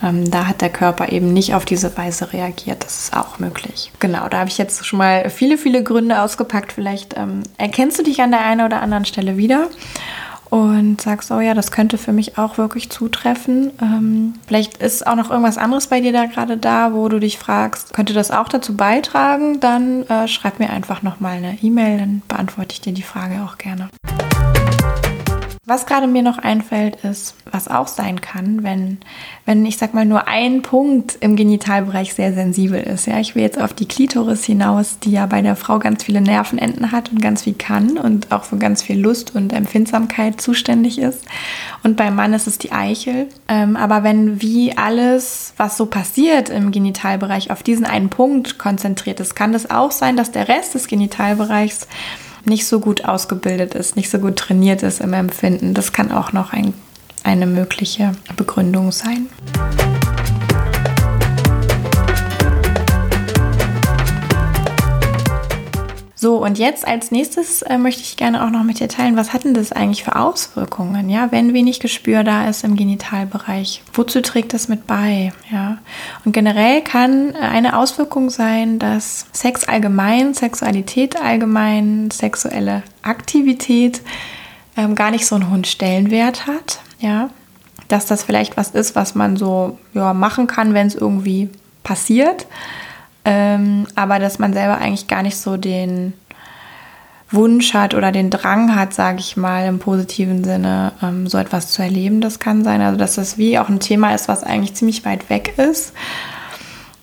ähm, 0.02 0.30
da 0.30 0.46
hat 0.46 0.62
der 0.62 0.70
Körper 0.70 1.12
eben 1.12 1.34
nicht 1.34 1.54
auf 1.54 1.66
diese 1.66 1.94
Weise 1.98 2.32
reagiert. 2.32 2.82
Das 2.82 3.00
ist 3.00 3.14
auch 3.14 3.38
möglich. 3.38 3.92
Genau, 4.00 4.26
da 4.30 4.38
habe 4.38 4.48
ich 4.48 4.56
jetzt 4.56 4.86
schon 4.86 4.98
mal 4.98 5.28
viele, 5.28 5.58
viele 5.58 5.82
Gründe 5.82 6.22
ausgepackt. 6.22 6.72
Vielleicht 6.72 7.18
ähm, 7.18 7.42
erkennst 7.58 7.98
du 7.98 8.02
dich 8.02 8.22
an 8.22 8.30
der 8.30 8.40
einen 8.40 8.64
oder 8.64 8.80
anderen 8.80 9.04
Stelle 9.04 9.36
wieder 9.36 9.68
und 10.50 11.00
sagst, 11.00 11.30
oh 11.30 11.40
ja, 11.40 11.54
das 11.54 11.70
könnte 11.70 11.98
für 11.98 12.12
mich 12.12 12.38
auch 12.38 12.58
wirklich 12.58 12.90
zutreffen. 12.90 13.72
Ähm, 13.80 14.34
vielleicht 14.46 14.78
ist 14.78 15.06
auch 15.06 15.16
noch 15.16 15.30
irgendwas 15.30 15.58
anderes 15.58 15.88
bei 15.88 16.00
dir 16.00 16.12
da 16.12 16.26
gerade 16.26 16.56
da, 16.56 16.92
wo 16.92 17.08
du 17.08 17.18
dich 17.18 17.38
fragst, 17.38 17.92
könnte 17.92 18.12
das 18.12 18.30
auch 18.30 18.48
dazu 18.48 18.76
beitragen? 18.76 19.60
Dann 19.60 20.04
äh, 20.08 20.28
schreib 20.28 20.58
mir 20.58 20.70
einfach 20.70 21.02
nochmal 21.02 21.38
eine 21.38 21.58
E-Mail, 21.62 21.98
dann 21.98 22.22
beantworte 22.28 22.74
ich 22.74 22.80
dir 22.80 22.92
die 22.92 23.02
Frage 23.02 23.42
auch 23.44 23.58
gerne. 23.58 23.88
Was 25.66 25.86
gerade 25.86 26.06
mir 26.06 26.20
noch 26.20 26.36
einfällt, 26.36 26.96
ist, 27.04 27.36
was 27.50 27.68
auch 27.68 27.88
sein 27.88 28.20
kann, 28.20 28.62
wenn, 28.62 28.98
wenn 29.46 29.64
ich 29.64 29.78
sag 29.78 29.94
mal 29.94 30.04
nur 30.04 30.28
ein 30.28 30.60
Punkt 30.60 31.16
im 31.20 31.36
Genitalbereich 31.36 32.12
sehr 32.12 32.34
sensibel 32.34 32.78
ist. 32.78 33.06
Ja, 33.06 33.18
ich 33.18 33.34
will 33.34 33.44
jetzt 33.44 33.58
auf 33.58 33.72
die 33.72 33.88
Klitoris 33.88 34.44
hinaus, 34.44 34.98
die 34.98 35.12
ja 35.12 35.24
bei 35.24 35.40
der 35.40 35.56
Frau 35.56 35.78
ganz 35.78 36.04
viele 36.04 36.20
Nervenenden 36.20 36.92
hat 36.92 37.10
und 37.10 37.22
ganz 37.22 37.44
viel 37.44 37.54
kann 37.54 37.96
und 37.96 38.30
auch 38.30 38.44
für 38.44 38.58
ganz 38.58 38.82
viel 38.82 39.00
Lust 39.00 39.34
und 39.34 39.54
Empfindsamkeit 39.54 40.38
zuständig 40.38 40.98
ist. 40.98 41.22
Und 41.82 41.96
beim 41.96 42.14
Mann 42.14 42.34
ist 42.34 42.46
es 42.46 42.58
die 42.58 42.72
Eichel. 42.72 43.30
Ähm, 43.48 43.76
aber 43.76 44.02
wenn 44.02 44.42
wie 44.42 44.76
alles, 44.76 45.54
was 45.56 45.78
so 45.78 45.86
passiert 45.86 46.50
im 46.50 46.72
Genitalbereich, 46.72 47.50
auf 47.50 47.62
diesen 47.62 47.86
einen 47.86 48.10
Punkt 48.10 48.58
konzentriert 48.58 49.18
ist, 49.18 49.34
kann 49.34 49.54
das 49.54 49.70
auch 49.70 49.92
sein, 49.92 50.18
dass 50.18 50.30
der 50.30 50.46
Rest 50.46 50.74
des 50.74 50.88
Genitalbereichs 50.88 51.88
nicht 52.46 52.66
so 52.66 52.80
gut 52.80 53.04
ausgebildet 53.04 53.74
ist, 53.74 53.96
nicht 53.96 54.10
so 54.10 54.18
gut 54.18 54.36
trainiert 54.36 54.82
ist 54.82 55.00
im 55.00 55.12
Empfinden. 55.12 55.74
Das 55.74 55.92
kann 55.92 56.12
auch 56.12 56.32
noch 56.32 56.52
ein, 56.52 56.74
eine 57.22 57.46
mögliche 57.46 58.12
Begründung 58.36 58.92
sein. 58.92 59.28
So, 66.24 66.42
und 66.42 66.58
jetzt 66.58 66.88
als 66.88 67.10
nächstes 67.10 67.60
äh, 67.60 67.76
möchte 67.76 68.00
ich 68.00 68.16
gerne 68.16 68.42
auch 68.42 68.48
noch 68.48 68.62
mit 68.62 68.80
dir 68.80 68.88
teilen, 68.88 69.14
was 69.14 69.34
hat 69.34 69.44
denn 69.44 69.52
das 69.52 69.72
eigentlich 69.72 70.04
für 70.04 70.16
Auswirkungen, 70.16 71.10
ja, 71.10 71.30
wenn 71.32 71.52
wenig 71.52 71.80
Gespür 71.80 72.24
da 72.24 72.48
ist 72.48 72.64
im 72.64 72.76
Genitalbereich? 72.76 73.82
Wozu 73.92 74.22
trägt 74.22 74.54
das 74.54 74.68
mit 74.68 74.86
bei, 74.86 75.34
ja? 75.52 75.76
Und 76.24 76.32
generell 76.32 76.80
kann 76.80 77.36
eine 77.36 77.76
Auswirkung 77.76 78.30
sein, 78.30 78.78
dass 78.78 79.26
Sex 79.32 79.64
allgemein, 79.68 80.32
Sexualität 80.32 81.20
allgemein, 81.20 82.10
sexuelle 82.10 82.84
Aktivität 83.02 84.00
ähm, 84.78 84.94
gar 84.94 85.10
nicht 85.10 85.26
so 85.26 85.34
einen 85.34 85.50
hohen 85.50 85.64
Stellenwert 85.64 86.46
hat, 86.46 86.78
ja? 87.00 87.28
Dass 87.88 88.06
das 88.06 88.24
vielleicht 88.24 88.56
was 88.56 88.70
ist, 88.70 88.96
was 88.96 89.14
man 89.14 89.36
so 89.36 89.76
ja, 89.92 90.14
machen 90.14 90.46
kann, 90.46 90.72
wenn 90.72 90.86
es 90.86 90.94
irgendwie 90.94 91.50
passiert 91.82 92.46
ähm, 93.24 93.86
aber 93.94 94.18
dass 94.18 94.38
man 94.38 94.52
selber 94.52 94.78
eigentlich 94.78 95.08
gar 95.08 95.22
nicht 95.22 95.36
so 95.36 95.56
den 95.56 96.12
Wunsch 97.30 97.74
hat 97.74 97.94
oder 97.94 98.12
den 98.12 98.30
Drang 98.30 98.76
hat, 98.76 98.94
sage 98.94 99.18
ich 99.18 99.36
mal, 99.36 99.66
im 99.66 99.78
positiven 99.78 100.44
Sinne 100.44 100.92
ähm, 101.02 101.26
so 101.26 101.38
etwas 101.38 101.72
zu 101.72 101.82
erleben, 101.82 102.20
das 102.20 102.38
kann 102.38 102.64
sein. 102.64 102.80
Also 102.80 102.98
dass 102.98 103.16
das 103.16 103.38
wie 103.38 103.58
auch 103.58 103.68
ein 103.68 103.80
Thema 103.80 104.14
ist, 104.14 104.28
was 104.28 104.44
eigentlich 104.44 104.74
ziemlich 104.74 105.04
weit 105.04 105.28
weg 105.30 105.54
ist. 105.58 105.92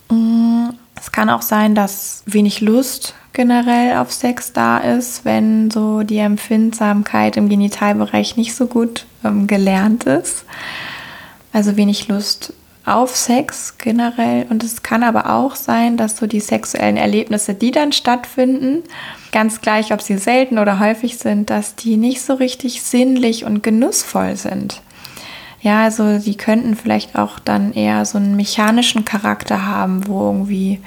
Mm, 0.09 0.69
es 0.99 1.11
kann 1.11 1.29
auch 1.29 1.41
sein, 1.41 1.75
dass 1.75 2.23
wenig 2.25 2.61
Lust 2.61 3.15
generell 3.33 3.97
auf 3.97 4.11
Sex 4.11 4.53
da 4.53 4.77
ist, 4.77 5.25
wenn 5.25 5.71
so 5.71 6.03
die 6.03 6.17
Empfindsamkeit 6.17 7.37
im 7.37 7.49
Genitalbereich 7.49 8.37
nicht 8.37 8.55
so 8.55 8.67
gut 8.67 9.05
ähm, 9.23 9.47
gelernt 9.47 10.03
ist. 10.03 10.45
Also 11.53 11.75
wenig 11.77 12.07
Lust 12.07 12.53
auf 12.91 13.15
Sex 13.15 13.77
generell. 13.77 14.45
Und 14.49 14.63
es 14.63 14.83
kann 14.83 15.03
aber 15.03 15.29
auch 15.29 15.55
sein, 15.55 15.97
dass 15.97 16.17
so 16.17 16.27
die 16.27 16.39
sexuellen 16.39 16.97
Erlebnisse, 16.97 17.53
die 17.53 17.71
dann 17.71 17.91
stattfinden, 17.91 18.83
ganz 19.31 19.61
gleich, 19.61 19.93
ob 19.93 20.01
sie 20.01 20.17
selten 20.17 20.59
oder 20.59 20.79
häufig 20.79 21.17
sind, 21.17 21.49
dass 21.49 21.75
die 21.75 21.97
nicht 21.97 22.21
so 22.21 22.33
richtig 22.33 22.83
sinnlich 22.83 23.45
und 23.45 23.63
genussvoll 23.63 24.35
sind. 24.35 24.81
Ja, 25.61 25.83
also 25.83 26.17
die 26.17 26.35
könnten 26.35 26.75
vielleicht 26.75 27.15
auch 27.15 27.39
dann 27.39 27.73
eher 27.73 28.03
so 28.05 28.17
einen 28.17 28.35
mechanischen 28.35 29.05
Charakter 29.05 29.65
haben, 29.65 30.07
wo 30.07 30.25
irgendwie 30.25 30.81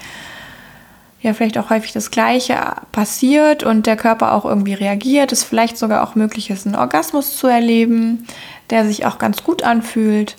ja 1.23 1.33
vielleicht 1.33 1.57
auch 1.57 1.71
häufig 1.71 1.93
das 1.93 2.11
Gleiche 2.11 2.59
passiert 2.93 3.63
und 3.63 3.87
der 3.87 3.97
Körper 3.97 4.33
auch 4.33 4.45
irgendwie 4.45 4.75
reagiert. 4.75 5.33
Es 5.33 5.43
vielleicht 5.43 5.79
sogar 5.79 6.03
auch 6.03 6.17
möglich 6.17 6.51
ist, 6.51 6.67
einen 6.67 6.75
Orgasmus 6.75 7.37
zu 7.37 7.47
erleben, 7.47 8.27
der 8.71 8.85
sich 8.85 9.07
auch 9.07 9.19
ganz 9.19 9.43
gut 9.43 9.63
anfühlt 9.63 10.37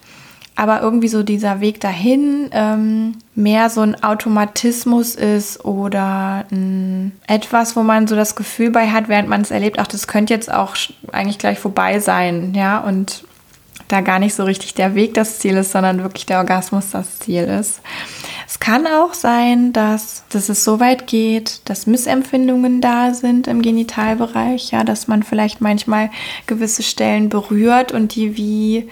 aber 0.56 0.82
irgendwie 0.82 1.10
so 1.10 1.22
dieser 1.22 1.60
Weg 1.60 1.82
dahin 1.82 2.50
ähm, 2.52 3.18
mehr 3.36 3.70
so 3.70 3.82
ein 3.82 4.02
Automatismus 4.04 5.16
ist 5.16 5.66
oder 5.66 6.46
ein, 6.52 7.12
etwas, 7.28 7.76
wo 7.76 7.84
man 7.84 8.08
so 8.08 8.16
das 8.16 8.36
Gefühl 8.36 8.72
bei 8.72 8.90
hat, 8.90 9.10
während 9.10 9.28
man 9.28 9.42
es 9.42 9.52
erlebt, 9.52 9.80
ach, 9.80 9.88
das 9.88 10.08
könnte 10.08 10.34
jetzt 10.34 10.52
auch 10.52 10.76
eigentlich 11.12 11.40
gleich 11.40 11.60
vorbei 11.60 12.00
sein, 12.00 12.54
ja, 12.56 12.80
und 12.80 13.26
da 13.88 14.02
gar 14.02 14.20
nicht 14.20 14.34
so 14.34 14.44
richtig 14.44 14.74
der 14.74 14.96
Weg 14.96 15.14
das 15.14 15.40
Ziel 15.40 15.58
ist, 15.58 15.72
sondern 15.72 16.02
wirklich 16.02 16.26
der 16.26 16.40
Orgasmus 16.40 16.90
das 16.92 17.20
Ziel 17.20 17.44
ist. 17.44 17.82
Es 18.48 18.60
kann 18.60 18.88
auch 18.88 19.14
sein, 19.14 19.74
dass, 19.74 20.24
dass 20.30 20.50
es 20.50 20.64
so 20.64 20.80
weit 20.80 21.08
geht, 21.08 21.62
dass 21.66 21.86
Missempfindungen 21.86 22.82
da 22.82 23.14
sind 23.14 23.48
im 23.48 23.62
Genitalbereich, 23.62 24.72
ja, 24.72 24.84
dass 24.84 25.08
man 25.08 25.24
vielleicht 25.24 25.62
manchmal 25.62 26.10
gewisse 26.48 26.82
Stellen 26.82 27.30
berührt 27.30 27.92
und 27.92 28.16
die 28.16 28.38
wie 28.38 28.90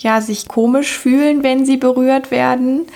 ja, 0.00 0.20
sich 0.20 0.48
komisch 0.48 0.96
fühlen, 0.96 1.42
wenn 1.42 1.64
sie 1.64 1.76
berührt 1.76 2.30
werden. 2.30 2.86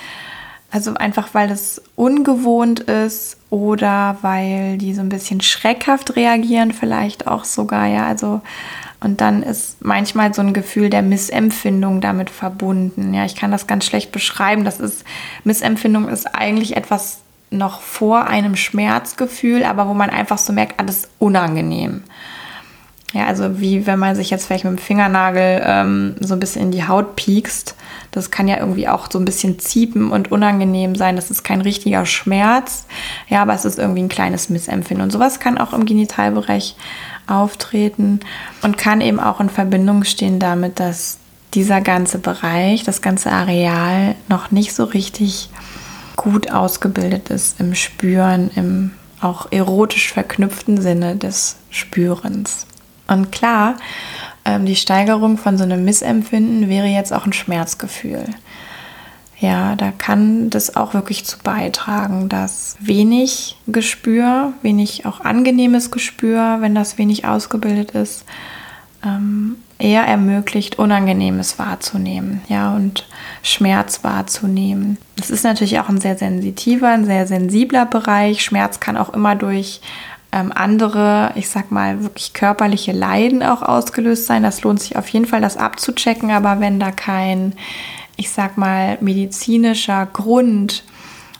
Also 0.70 0.94
einfach, 0.94 1.28
weil 1.34 1.50
es 1.50 1.80
ungewohnt 1.94 2.80
ist 2.80 3.36
oder 3.48 4.16
weil 4.22 4.76
die 4.78 4.92
so 4.92 5.02
ein 5.02 5.08
bisschen 5.08 5.40
schreckhaft 5.40 6.16
reagieren, 6.16 6.72
vielleicht 6.72 7.28
auch 7.28 7.44
sogar, 7.44 7.86
ja. 7.86 8.06
Also, 8.06 8.40
und 9.00 9.20
dann 9.20 9.42
ist 9.42 9.84
manchmal 9.84 10.34
so 10.34 10.42
ein 10.42 10.52
Gefühl 10.52 10.90
der 10.90 11.02
Missempfindung 11.02 12.00
damit 12.00 12.30
verbunden. 12.30 13.14
Ja, 13.14 13.24
ich 13.24 13.36
kann 13.36 13.52
das 13.52 13.68
ganz 13.68 13.84
schlecht 13.84 14.10
beschreiben. 14.10 14.64
Das 14.64 14.80
ist, 14.80 15.04
Missempfindung 15.44 16.08
ist 16.08 16.34
eigentlich 16.34 16.76
etwas 16.76 17.18
noch 17.50 17.80
vor 17.80 18.26
einem 18.26 18.56
Schmerzgefühl, 18.56 19.62
aber 19.64 19.88
wo 19.88 19.94
man 19.94 20.10
einfach 20.10 20.38
so 20.38 20.52
merkt, 20.52 20.80
alles 20.80 21.04
ah, 21.04 21.08
unangenehm. 21.20 22.02
Ja, 23.14 23.26
also 23.26 23.60
wie 23.60 23.86
wenn 23.86 24.00
man 24.00 24.16
sich 24.16 24.30
jetzt 24.30 24.46
vielleicht 24.46 24.64
mit 24.64 24.72
dem 24.72 24.78
Fingernagel 24.78 25.62
ähm, 25.64 26.16
so 26.18 26.34
ein 26.34 26.40
bisschen 26.40 26.62
in 26.62 26.70
die 26.72 26.86
Haut 26.86 27.14
piekst. 27.14 27.76
Das 28.10 28.32
kann 28.32 28.48
ja 28.48 28.58
irgendwie 28.58 28.88
auch 28.88 29.08
so 29.10 29.20
ein 29.20 29.24
bisschen 29.24 29.60
ziepen 29.60 30.10
und 30.10 30.32
unangenehm 30.32 30.96
sein. 30.96 31.14
Das 31.14 31.30
ist 31.30 31.44
kein 31.44 31.60
richtiger 31.60 32.06
Schmerz. 32.06 32.86
Ja, 33.28 33.42
aber 33.42 33.54
es 33.54 33.64
ist 33.64 33.78
irgendwie 33.78 34.02
ein 34.02 34.08
kleines 34.08 34.50
Missempfinden. 34.50 35.04
Und 35.04 35.12
sowas 35.12 35.38
kann 35.38 35.58
auch 35.58 35.72
im 35.72 35.86
Genitalbereich 35.86 36.74
auftreten 37.28 38.18
und 38.62 38.78
kann 38.78 39.00
eben 39.00 39.20
auch 39.20 39.40
in 39.40 39.48
Verbindung 39.48 40.02
stehen 40.02 40.40
damit, 40.40 40.80
dass 40.80 41.18
dieser 41.54 41.80
ganze 41.80 42.18
Bereich, 42.18 42.82
das 42.82 43.00
ganze 43.00 43.30
Areal 43.30 44.16
noch 44.28 44.50
nicht 44.50 44.74
so 44.74 44.82
richtig 44.82 45.50
gut 46.16 46.50
ausgebildet 46.50 47.30
ist 47.30 47.60
im 47.60 47.76
Spüren, 47.76 48.50
im 48.56 48.90
auch 49.20 49.46
erotisch 49.52 50.12
verknüpften 50.12 50.82
Sinne 50.82 51.16
des 51.16 51.56
Spürens. 51.70 52.66
Und 53.06 53.32
klar, 53.32 53.76
ähm, 54.44 54.66
die 54.66 54.76
Steigerung 54.76 55.38
von 55.38 55.58
so 55.58 55.64
einem 55.64 55.84
Missempfinden 55.84 56.68
wäre 56.68 56.86
jetzt 56.86 57.12
auch 57.12 57.26
ein 57.26 57.32
Schmerzgefühl. 57.32 58.24
Ja, 59.40 59.76
da 59.76 59.90
kann 59.90 60.48
das 60.48 60.76
auch 60.76 60.94
wirklich 60.94 61.24
zu 61.24 61.38
beitragen, 61.38 62.28
dass 62.28 62.76
wenig 62.80 63.56
Gespür, 63.66 64.52
wenig 64.62 65.06
auch 65.06 65.20
angenehmes 65.20 65.90
Gespür, 65.90 66.58
wenn 66.60 66.74
das 66.74 66.98
wenig 66.98 67.26
ausgebildet 67.26 67.90
ist, 67.90 68.24
ähm, 69.04 69.56
eher 69.78 70.04
ermöglicht, 70.04 70.78
Unangenehmes 70.78 71.58
wahrzunehmen, 71.58 72.42
ja, 72.48 72.74
und 72.74 73.06
Schmerz 73.42 74.04
wahrzunehmen. 74.04 74.98
Das 75.16 75.30
ist 75.30 75.44
natürlich 75.44 75.80
auch 75.80 75.88
ein 75.88 76.00
sehr 76.00 76.16
sensitiver, 76.16 76.88
ein 76.88 77.04
sehr 77.04 77.26
sensibler 77.26 77.86
Bereich. 77.86 78.42
Schmerz 78.42 78.80
kann 78.80 78.96
auch 78.96 79.12
immer 79.12 79.34
durch 79.34 79.80
ähm, 80.34 80.50
andere, 80.52 81.30
ich 81.36 81.48
sag 81.48 81.70
mal, 81.70 82.02
wirklich 82.02 82.32
körperliche 82.32 82.90
Leiden 82.90 83.42
auch 83.44 83.62
ausgelöst 83.62 84.26
sein. 84.26 84.42
Das 84.42 84.62
lohnt 84.62 84.80
sich 84.80 84.96
auf 84.96 85.08
jeden 85.08 85.26
Fall, 85.26 85.40
das 85.40 85.56
abzuchecken. 85.56 86.32
Aber 86.32 86.58
wenn 86.58 86.80
da 86.80 86.90
kein, 86.90 87.52
ich 88.16 88.30
sag 88.30 88.58
mal, 88.58 88.98
medizinischer 89.00 90.06
Grund 90.12 90.82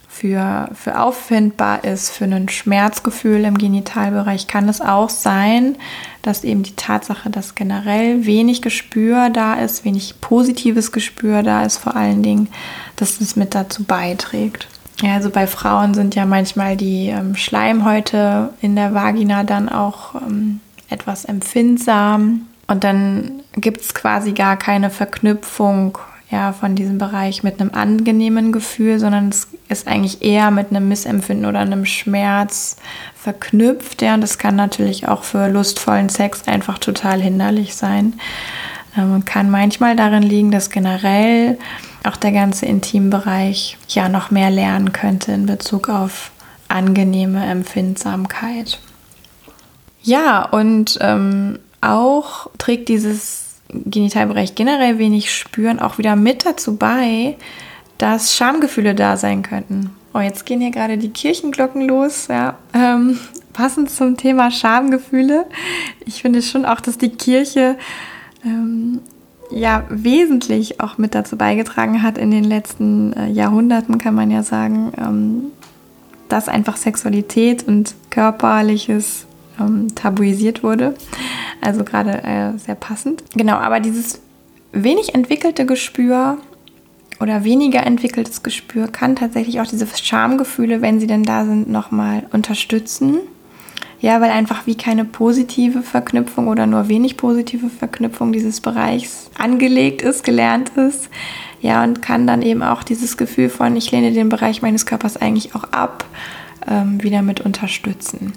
für, 0.09 0.69
für 0.75 1.01
auffindbar 1.01 1.83
ist, 1.83 2.11
für 2.11 2.27
ein 2.27 2.49
Schmerzgefühl 2.49 3.45
im 3.45 3.59
Genitalbereich, 3.59 4.47
kann 4.47 4.69
es 4.69 4.81
auch 4.81 5.11
sein, 5.11 5.77
dass 6.23 6.45
eben 6.45 6.63
die 6.63 6.77
Tatsache, 6.77 7.31
dass 7.31 7.57
generell 7.57 8.25
wenig 8.27 8.63
Gespür 8.63 9.29
da 9.29 9.55
ist, 9.55 9.85
wenig 9.85 10.21
positives 10.21 10.93
Gespür 10.93 11.43
da 11.43 11.65
ist, 11.65 11.79
vor 11.79 11.97
allen 11.97 12.23
Dingen, 12.23 12.47
dass 12.95 13.21
es 13.21 13.35
mit 13.35 13.57
dazu 13.57 13.83
beiträgt. 13.83 14.69
Ja, 15.03 15.15
also 15.15 15.31
bei 15.31 15.47
Frauen 15.47 15.95
sind 15.95 16.15
ja 16.15 16.25
manchmal 16.25 16.77
die 16.77 17.09
ähm, 17.09 17.35
Schleimhäute 17.35 18.51
in 18.61 18.77
der 18.77 18.95
Vagina 18.95 19.43
dann 19.45 19.69
auch 19.69 20.15
ähm, 20.15 20.61
etwas 20.89 21.25
empfindsam. 21.25 22.47
Und 22.67 22.85
dann 22.85 23.43
gibt 23.57 23.81
es 23.81 23.95
quasi 23.95 24.33
gar 24.33 24.57
keine 24.57 24.91
Verknüpfung 24.91 25.99
ja, 26.31 26.53
von 26.53 26.75
diesem 26.75 26.99
Bereich 26.99 27.43
mit 27.43 27.61
einem 27.61 27.71
angenehmen 27.75 28.51
Gefühl, 28.51 28.99
sondern 28.99 29.29
es 29.29 29.49
ist 29.69 29.87
eigentlich 29.87 30.23
eher 30.23 30.51
mit 30.51 30.71
einem 30.71 30.89
Missempfinden 30.89 31.47
oder 31.47 31.61
einem 31.61 31.87
Schmerz 31.87 32.77
verknüpft. 33.15 34.03
Ja, 34.03 34.15
und 34.15 34.21
das 34.21 34.39
kann 34.39 34.57
natürlich 34.57 35.07
auch 35.07 35.23
für 35.25 35.49
lustvollen 35.49 36.09
Sex 36.09 36.49
einfach 36.49 36.79
total 36.79 37.21
hinderlich 37.21 37.75
sein. 37.75 38.15
Ähm, 38.97 39.25
kann 39.25 39.51
manchmal 39.51 39.97
darin 39.97 40.23
liegen, 40.23 40.51
dass 40.51 40.71
generell 40.71 41.59
auch 42.05 42.17
der 42.17 42.33
ganze 42.33 42.67
Intimbereich 42.67 43.79
ja 43.89 44.09
noch 44.09 44.31
mehr 44.31 44.51
lernen 44.51 44.93
könnte 44.93 45.33
in 45.33 45.47
Bezug 45.47 45.89
auf 45.89 46.31
angenehme 46.69 47.45
Empfindsamkeit. 47.45 48.79
Ja, 50.03 50.45
und 50.45 50.99
ähm, 51.01 51.59
auch 51.81 52.51
trägt 52.59 52.89
dieses 52.89 53.57
Genitalbereich 53.69 54.55
generell 54.55 54.99
wenig 54.99 55.35
Spüren 55.35 55.81
auch 55.81 55.99
wieder 55.99 56.17
mit 56.17 56.45
dazu 56.45 56.77
bei, 56.77 57.37
dass 57.99 58.35
Schamgefühle 58.35 58.95
da 58.95 59.17
sein 59.17 59.43
könnten. 59.43 59.91
Oh, 60.13 60.21
jetzt 60.21 60.47
gehen 60.47 60.61
hier 60.61 60.71
gerade 60.71 60.99
die 60.99 61.11
Kirchenglocken 61.11 61.89
los, 61.89 62.29
ja. 62.29 62.59
Ähm, 62.73 63.19
passend 63.53 63.91
zum 63.91 64.17
Thema 64.17 64.51
Schamgefühle. 64.51 65.47
Ich 66.05 66.23
finde 66.23 66.43
schon 66.43 66.65
auch, 66.65 66.81
dass 66.81 66.99
die 66.99 67.11
Kirche 67.11 67.77
ähm, 68.45 69.01
ja 69.51 69.85
wesentlich 69.89 70.81
auch 70.81 70.99
mit 70.99 71.15
dazu 71.15 71.37
beigetragen 71.37 72.03
hat 72.03 72.19
in 72.19 72.31
den 72.31 72.45
letzten 72.45 73.13
äh, 73.13 73.29
Jahrhunderten, 73.29 73.99
kann 73.99 74.15
man 74.15 74.31
ja 74.31 74.43
sagen, 74.43 74.93
ähm, 74.99 75.45
dass 76.29 76.49
einfach 76.49 76.77
Sexualität 76.77 77.67
und 77.67 77.95
körperliches 78.11 79.27
ähm, 79.61 79.95
tabuisiert 79.95 80.63
wurde. 80.63 80.95
Also 81.61 81.85
gerade 81.85 82.23
äh, 82.25 82.59
sehr 82.59 82.75
passend. 82.75 83.23
Genau, 83.35 83.55
aber 83.55 83.81
dieses 83.81 84.21
wenig 84.73 85.15
entwickelte 85.15 85.67
Gespür 85.67 86.39
oder 87.21 87.45
weniger 87.45 87.87
entwickeltes 87.87 88.43
Gespür 88.43 88.89
kann 88.89 89.17
tatsächlich 89.17 89.61
auch 89.61 89.67
diese 89.67 89.87
Schamgefühle, 89.87 90.83
wenn 90.83 91.01
sie 91.01 91.07
denn 91.07 91.23
da 91.23 91.45
sind, 91.45 91.69
nochmal 91.71 92.27
unterstützen. 92.33 93.19
Ja, 94.05 94.21
weil 94.21 94.33
einfach 94.33 94.67
wie 94.67 94.75
keine 94.75 95.07
positive 95.07 95.81
Verknüpfung 95.81 96.49
oder 96.49 96.67
nur 96.67 96.89
wenig 96.89 97.17
positive 97.17 97.71
Verknüpfung 97.71 98.35
dieses 98.35 98.61
Bereichs 98.61 99.31
angelegt 99.39 100.03
ist, 100.03 100.25
gelernt 100.25 100.69
ist. 100.77 101.09
Ja, 101.63 101.83
und 101.83 102.03
kann 102.03 102.27
dann 102.27 102.43
eben 102.43 102.63
auch 102.63 102.83
dieses 102.83 103.17
Gefühl 103.17 103.49
von, 103.49 103.75
ich 103.77 103.91
lehne 103.93 104.13
den 104.13 104.29
Bereich 104.29 104.61
meines 104.61 104.85
Körpers 104.85 105.17
eigentlich 105.17 105.55
auch 105.55 105.65
ab, 105.73 106.05
ähm, 106.69 107.03
wieder 107.03 107.23
mit 107.23 107.41
unterstützen. 107.41 108.35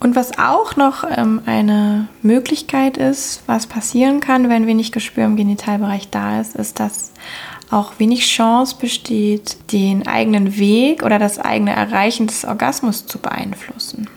Und 0.00 0.16
was 0.16 0.36
auch 0.36 0.74
noch 0.74 1.04
ähm, 1.16 1.42
eine 1.46 2.08
Möglichkeit 2.22 2.96
ist, 2.96 3.44
was 3.46 3.68
passieren 3.68 4.18
kann, 4.18 4.48
wenn 4.48 4.66
wenig 4.66 4.90
Gespür 4.90 5.26
im 5.26 5.36
Genitalbereich 5.36 6.10
da 6.10 6.40
ist, 6.40 6.56
ist, 6.56 6.80
dass 6.80 7.12
auch 7.70 7.92
wenig 8.00 8.26
Chance 8.26 8.74
besteht, 8.80 9.58
den 9.70 10.08
eigenen 10.08 10.58
Weg 10.58 11.04
oder 11.04 11.20
das 11.20 11.38
eigene 11.38 11.70
Erreichen 11.70 12.26
des 12.26 12.44
Orgasmus 12.44 13.06
zu 13.06 13.20
beeinflussen. 13.20 14.08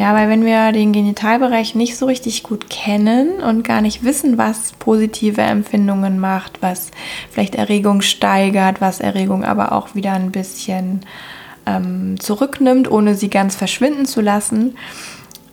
Ja, 0.00 0.14
weil 0.14 0.30
wenn 0.30 0.46
wir 0.46 0.72
den 0.72 0.92
Genitalbereich 0.92 1.74
nicht 1.74 1.94
so 1.94 2.06
richtig 2.06 2.42
gut 2.42 2.70
kennen 2.70 3.42
und 3.42 3.64
gar 3.64 3.82
nicht 3.82 4.02
wissen, 4.02 4.38
was 4.38 4.72
positive 4.78 5.42
Empfindungen 5.42 6.18
macht, 6.18 6.62
was 6.62 6.90
vielleicht 7.30 7.54
Erregung 7.54 8.00
steigert, 8.00 8.80
was 8.80 9.00
Erregung 9.00 9.44
aber 9.44 9.72
auch 9.72 9.94
wieder 9.94 10.14
ein 10.14 10.32
bisschen 10.32 11.00
ähm, 11.66 12.18
zurücknimmt, 12.18 12.90
ohne 12.90 13.14
sie 13.14 13.28
ganz 13.28 13.56
verschwinden 13.56 14.06
zu 14.06 14.22
lassen, 14.22 14.74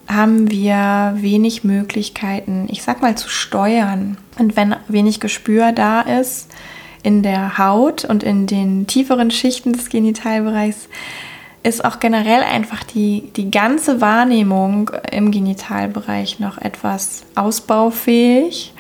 haben 0.08 0.50
wir 0.50 1.18
wenig 1.18 1.66
Möglichkeiten, 1.66 2.70
ich 2.72 2.84
sag 2.84 3.02
mal, 3.02 3.18
zu 3.18 3.28
steuern. 3.28 4.16
Und 4.40 4.56
wenn 4.56 4.78
wenig 4.88 5.20
Gespür 5.20 5.74
da 5.74 6.00
ist 6.00 6.50
in 7.04 7.22
der 7.22 7.58
Haut 7.58 8.06
und 8.06 8.24
in 8.24 8.48
den 8.48 8.88
tieferen 8.88 9.30
Schichten 9.30 9.74
des 9.74 9.90
Genitalbereichs, 9.90 10.88
ist 11.68 11.84
auch 11.84 12.00
generell 12.00 12.44
einfach 12.44 12.84
die, 12.84 13.30
die 13.36 13.52
ganze 13.52 14.00
Wahrnehmung 14.00 14.90
im 15.12 15.32
Genitalbereich 15.32 16.40
noch 16.40 16.58
etwas 16.58 17.24
ausbaufähig. 17.36 18.74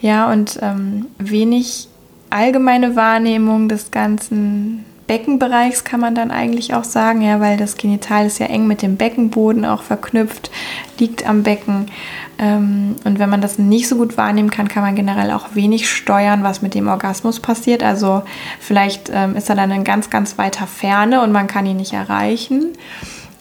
Ja, 0.00 0.32
und 0.32 0.58
ähm, 0.62 1.06
wenig 1.18 1.88
allgemeine 2.30 2.96
Wahrnehmung 2.96 3.68
des 3.68 3.90
ganzen 3.90 4.84
Beckenbereichs 5.06 5.84
kann 5.84 6.00
man 6.00 6.14
dann 6.14 6.30
eigentlich 6.30 6.74
auch 6.74 6.84
sagen, 6.84 7.20
ja, 7.20 7.38
weil 7.40 7.56
das 7.56 7.76
Genital 7.76 8.26
ist 8.26 8.38
ja 8.38 8.46
eng 8.46 8.66
mit 8.66 8.80
dem 8.80 8.96
Beckenboden 8.96 9.64
auch 9.64 9.82
verknüpft, 9.82 10.50
liegt 10.98 11.28
am 11.28 11.42
Becken. 11.42 11.90
Ähm, 12.38 12.96
und 13.04 13.18
wenn 13.18 13.28
man 13.28 13.40
das 13.40 13.58
nicht 13.58 13.88
so 13.88 13.96
gut 13.96 14.16
wahrnehmen 14.16 14.50
kann, 14.50 14.68
kann 14.68 14.82
man 14.82 14.96
generell 14.96 15.30
auch 15.30 15.54
wenig 15.54 15.90
steuern, 15.90 16.42
was 16.42 16.62
mit 16.62 16.74
dem 16.74 16.88
Orgasmus 16.88 17.40
passiert. 17.40 17.82
Also 17.82 18.22
vielleicht 18.60 19.10
ähm, 19.12 19.36
ist 19.36 19.50
er 19.50 19.56
dann 19.56 19.70
in 19.70 19.84
ganz, 19.84 20.08
ganz 20.08 20.38
weiter 20.38 20.66
Ferne 20.66 21.22
und 21.22 21.32
man 21.32 21.46
kann 21.46 21.66
ihn 21.66 21.76
nicht 21.76 21.92
erreichen. 21.92 22.72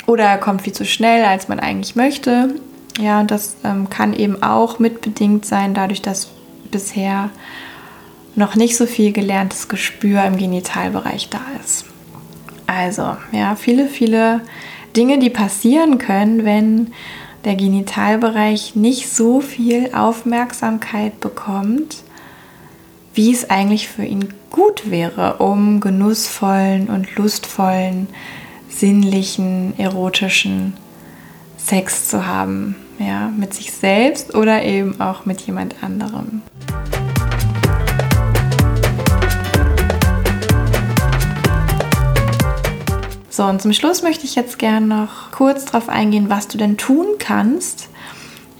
Oder 0.05 0.25
er 0.25 0.37
kommt 0.37 0.63
viel 0.63 0.73
zu 0.73 0.85
schnell, 0.85 1.23
als 1.23 1.47
man 1.47 1.59
eigentlich 1.59 1.95
möchte. 1.95 2.55
Ja, 2.99 3.23
das 3.23 3.55
ähm, 3.63 3.89
kann 3.89 4.13
eben 4.13 4.43
auch 4.43 4.79
mitbedingt 4.79 5.45
sein, 5.45 5.73
dadurch, 5.73 6.01
dass 6.01 6.29
bisher 6.69 7.29
noch 8.35 8.55
nicht 8.55 8.77
so 8.77 8.85
viel 8.85 9.11
gelerntes 9.11 9.67
Gespür 9.67 10.23
im 10.23 10.37
Genitalbereich 10.37 11.29
da 11.29 11.41
ist. 11.63 11.85
Also, 12.67 13.17
ja, 13.31 13.55
viele, 13.55 13.87
viele 13.87 14.41
Dinge, 14.95 15.19
die 15.19 15.29
passieren 15.29 15.97
können, 15.97 16.45
wenn 16.45 16.91
der 17.45 17.55
Genitalbereich 17.55 18.75
nicht 18.75 19.09
so 19.09 19.41
viel 19.41 19.93
Aufmerksamkeit 19.93 21.19
bekommt, 21.19 21.97
wie 23.13 23.31
es 23.31 23.49
eigentlich 23.49 23.89
für 23.89 24.05
ihn 24.05 24.33
gut 24.49 24.89
wäre, 24.89 25.35
um 25.37 25.79
genussvollen 25.79 26.87
und 26.87 27.15
lustvollen, 27.15 28.07
sinnlichen, 28.69 29.77
erotischen 29.77 30.73
Sex 31.57 32.07
zu 32.07 32.25
haben. 32.25 32.75
Ja, 32.99 33.31
mit 33.35 33.53
sich 33.53 33.71
selbst 33.71 34.35
oder 34.35 34.63
eben 34.63 35.01
auch 35.01 35.25
mit 35.25 35.41
jemand 35.41 35.83
anderem. 35.83 36.43
So, 43.35 43.45
und 43.45 43.63
zum 43.63 43.73
Schluss 43.73 44.03
möchte 44.03 44.25
ich 44.25 44.35
jetzt 44.35 44.59
gerne 44.59 44.85
noch 44.85 45.31
kurz 45.31 45.65
darauf 45.65 45.89
eingehen, 45.89 46.29
was 46.29 46.47
du 46.47 46.59
denn 46.59 46.77
tun 46.77 47.07
kannst, 47.17 47.89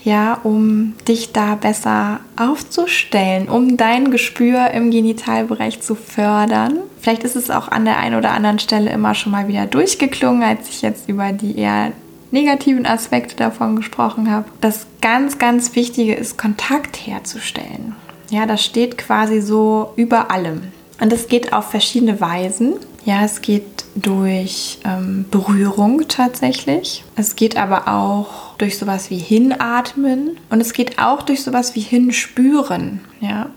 ja, 0.04 0.40
um 0.42 0.96
dich 1.08 1.32
da 1.32 1.54
besser 1.54 2.22
aufzustellen, 2.38 3.50
um 3.50 3.78
dein 3.78 4.10
Gespür 4.10 4.72
im 4.72 4.90
Genitalbereich 4.90 5.82
zu 5.82 5.94
fördern. 5.94 6.80
Vielleicht 7.00 7.24
ist 7.24 7.36
es 7.36 7.52
auch 7.52 7.68
an 7.68 7.86
der 7.86 8.00
einen 8.00 8.16
oder 8.16 8.32
anderen 8.32 8.58
Stelle 8.58 8.90
immer 8.90 9.14
schon 9.14 9.32
mal 9.32 9.48
wieder 9.48 9.68
durchgeklungen, 9.68 10.42
als 10.42 10.68
ich 10.68 10.82
jetzt 10.82 11.08
über 11.08 11.34
die 11.34 11.56
eher 11.56 11.92
negativen 12.32 12.88
Aspekte 12.88 13.36
davon 13.36 13.76
gesprochen 13.76 14.32
habe. 14.32 14.46
Das 14.60 14.88
ganz, 15.02 15.38
ganz 15.38 15.76
Wichtige 15.76 16.16
ist, 16.16 16.40
Kontakt 16.40 16.98
herzustellen. 16.98 17.94
Ja, 18.32 18.48
das 18.48 18.66
steht 18.66 18.98
quasi 18.98 19.40
so 19.40 19.94
über 19.98 20.32
allem. 20.32 20.64
Und 21.00 21.14
es 21.14 21.28
geht 21.28 21.54
auf 21.54 21.70
verschiedene 21.70 22.20
Weisen. 22.20 22.74
Ja, 23.06 23.24
es 23.24 23.42
geht 23.42 23.84
durch 23.96 24.80
ähm, 24.86 25.26
Berührung 25.30 26.08
tatsächlich. 26.08 27.04
Es 27.16 27.36
geht 27.36 27.58
aber 27.58 27.88
auch 27.88 28.56
durch 28.58 28.78
sowas 28.78 29.10
wie 29.10 29.18
Hinatmen 29.18 30.38
und 30.50 30.62
es 30.62 30.74
geht 30.74 31.00
auch 31.00 31.22
durch 31.22 31.44
sowas 31.44 31.76
wie 31.76 31.82
Hinspüren. 31.82 33.02
Ja. 33.20 33.48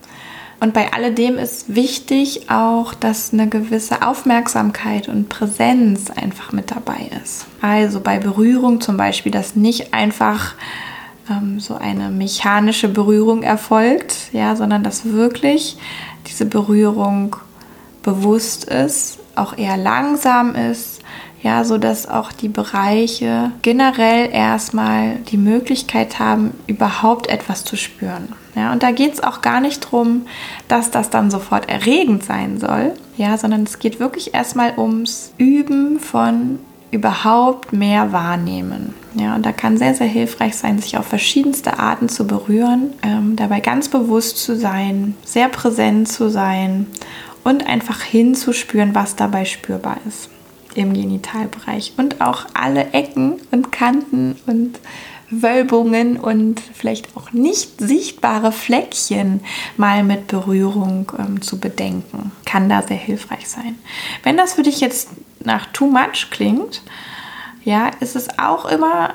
Und 0.58 0.72
bei 0.72 0.92
alledem 0.92 1.36
ist 1.38 1.74
wichtig 1.74 2.50
auch, 2.50 2.94
dass 2.94 3.32
eine 3.32 3.48
gewisse 3.48 4.02
Aufmerksamkeit 4.02 5.08
und 5.08 5.28
Präsenz 5.28 6.10
einfach 6.10 6.52
mit 6.52 6.70
dabei 6.70 7.10
ist. 7.22 7.46
Also 7.60 8.00
bei 8.00 8.18
Berührung 8.18 8.80
zum 8.80 8.96
Beispiel, 8.96 9.30
dass 9.30 9.54
nicht 9.54 9.92
einfach 9.92 10.54
ähm, 11.30 11.60
so 11.60 11.74
eine 11.74 12.08
mechanische 12.08 12.88
Berührung 12.88 13.42
erfolgt, 13.42 14.30
ja, 14.32 14.56
sondern 14.56 14.82
dass 14.82 15.04
wirklich 15.04 15.76
diese 16.26 16.46
Berührung 16.46 17.36
bewusst 18.06 18.64
ist, 18.64 19.18
auch 19.34 19.58
eher 19.58 19.76
langsam 19.76 20.54
ist, 20.54 21.02
ja, 21.42 21.64
so 21.64 21.76
dass 21.76 22.08
auch 22.08 22.32
die 22.32 22.48
Bereiche 22.48 23.52
generell 23.60 24.30
erstmal 24.32 25.16
die 25.30 25.36
Möglichkeit 25.36 26.18
haben, 26.18 26.54
überhaupt 26.66 27.28
etwas 27.28 27.64
zu 27.64 27.76
spüren. 27.76 28.28
Ja, 28.54 28.72
und 28.72 28.82
da 28.82 28.90
geht 28.90 29.12
es 29.12 29.22
auch 29.22 29.42
gar 29.42 29.60
nicht 29.60 29.84
darum, 29.84 30.22
dass 30.66 30.90
das 30.90 31.10
dann 31.10 31.30
sofort 31.30 31.68
erregend 31.68 32.24
sein 32.24 32.58
soll, 32.58 32.94
ja, 33.18 33.36
sondern 33.36 33.64
es 33.64 33.78
geht 33.78 34.00
wirklich 34.00 34.34
erstmal 34.34 34.78
ums 34.78 35.32
Üben 35.36 36.00
von 36.00 36.58
überhaupt 36.90 37.72
mehr 37.72 38.12
wahrnehmen. 38.12 38.94
Ja, 39.14 39.34
und 39.34 39.44
da 39.44 39.52
kann 39.52 39.76
sehr, 39.76 39.94
sehr 39.94 40.06
hilfreich 40.06 40.56
sein, 40.56 40.78
sich 40.78 40.96
auf 40.96 41.06
verschiedenste 41.06 41.78
Arten 41.78 42.08
zu 42.08 42.26
berühren, 42.26 42.92
ähm, 43.02 43.36
dabei 43.36 43.60
ganz 43.60 43.88
bewusst 43.88 44.38
zu 44.38 44.56
sein, 44.56 45.14
sehr 45.24 45.48
präsent 45.48 46.08
zu 46.08 46.30
sein 46.30 46.86
und 47.46 47.64
einfach 47.64 48.02
hinzuspüren, 48.02 48.96
was 48.96 49.14
dabei 49.14 49.44
spürbar 49.44 49.98
ist 50.08 50.30
im 50.74 50.92
Genitalbereich 50.92 51.92
und 51.96 52.20
auch 52.20 52.44
alle 52.54 52.92
Ecken 52.92 53.36
und 53.52 53.70
Kanten 53.70 54.36
und 54.46 54.80
Wölbungen 55.30 56.16
und 56.16 56.60
vielleicht 56.60 57.16
auch 57.16 57.30
nicht 57.30 57.80
sichtbare 57.80 58.50
Fleckchen 58.50 59.40
mal 59.76 60.02
mit 60.02 60.26
Berührung 60.26 61.12
ähm, 61.16 61.40
zu 61.40 61.60
bedenken. 61.60 62.32
Kann 62.44 62.68
da 62.68 62.82
sehr 62.82 62.96
hilfreich 62.96 63.48
sein. 63.48 63.78
Wenn 64.24 64.36
das 64.36 64.54
für 64.54 64.62
dich 64.64 64.80
jetzt 64.80 65.10
nach 65.38 65.66
too 65.66 65.86
much 65.86 66.30
klingt, 66.32 66.82
ja, 67.64 67.90
ist 68.00 68.16
es 68.16 68.40
auch 68.40 68.64
immer 68.64 69.14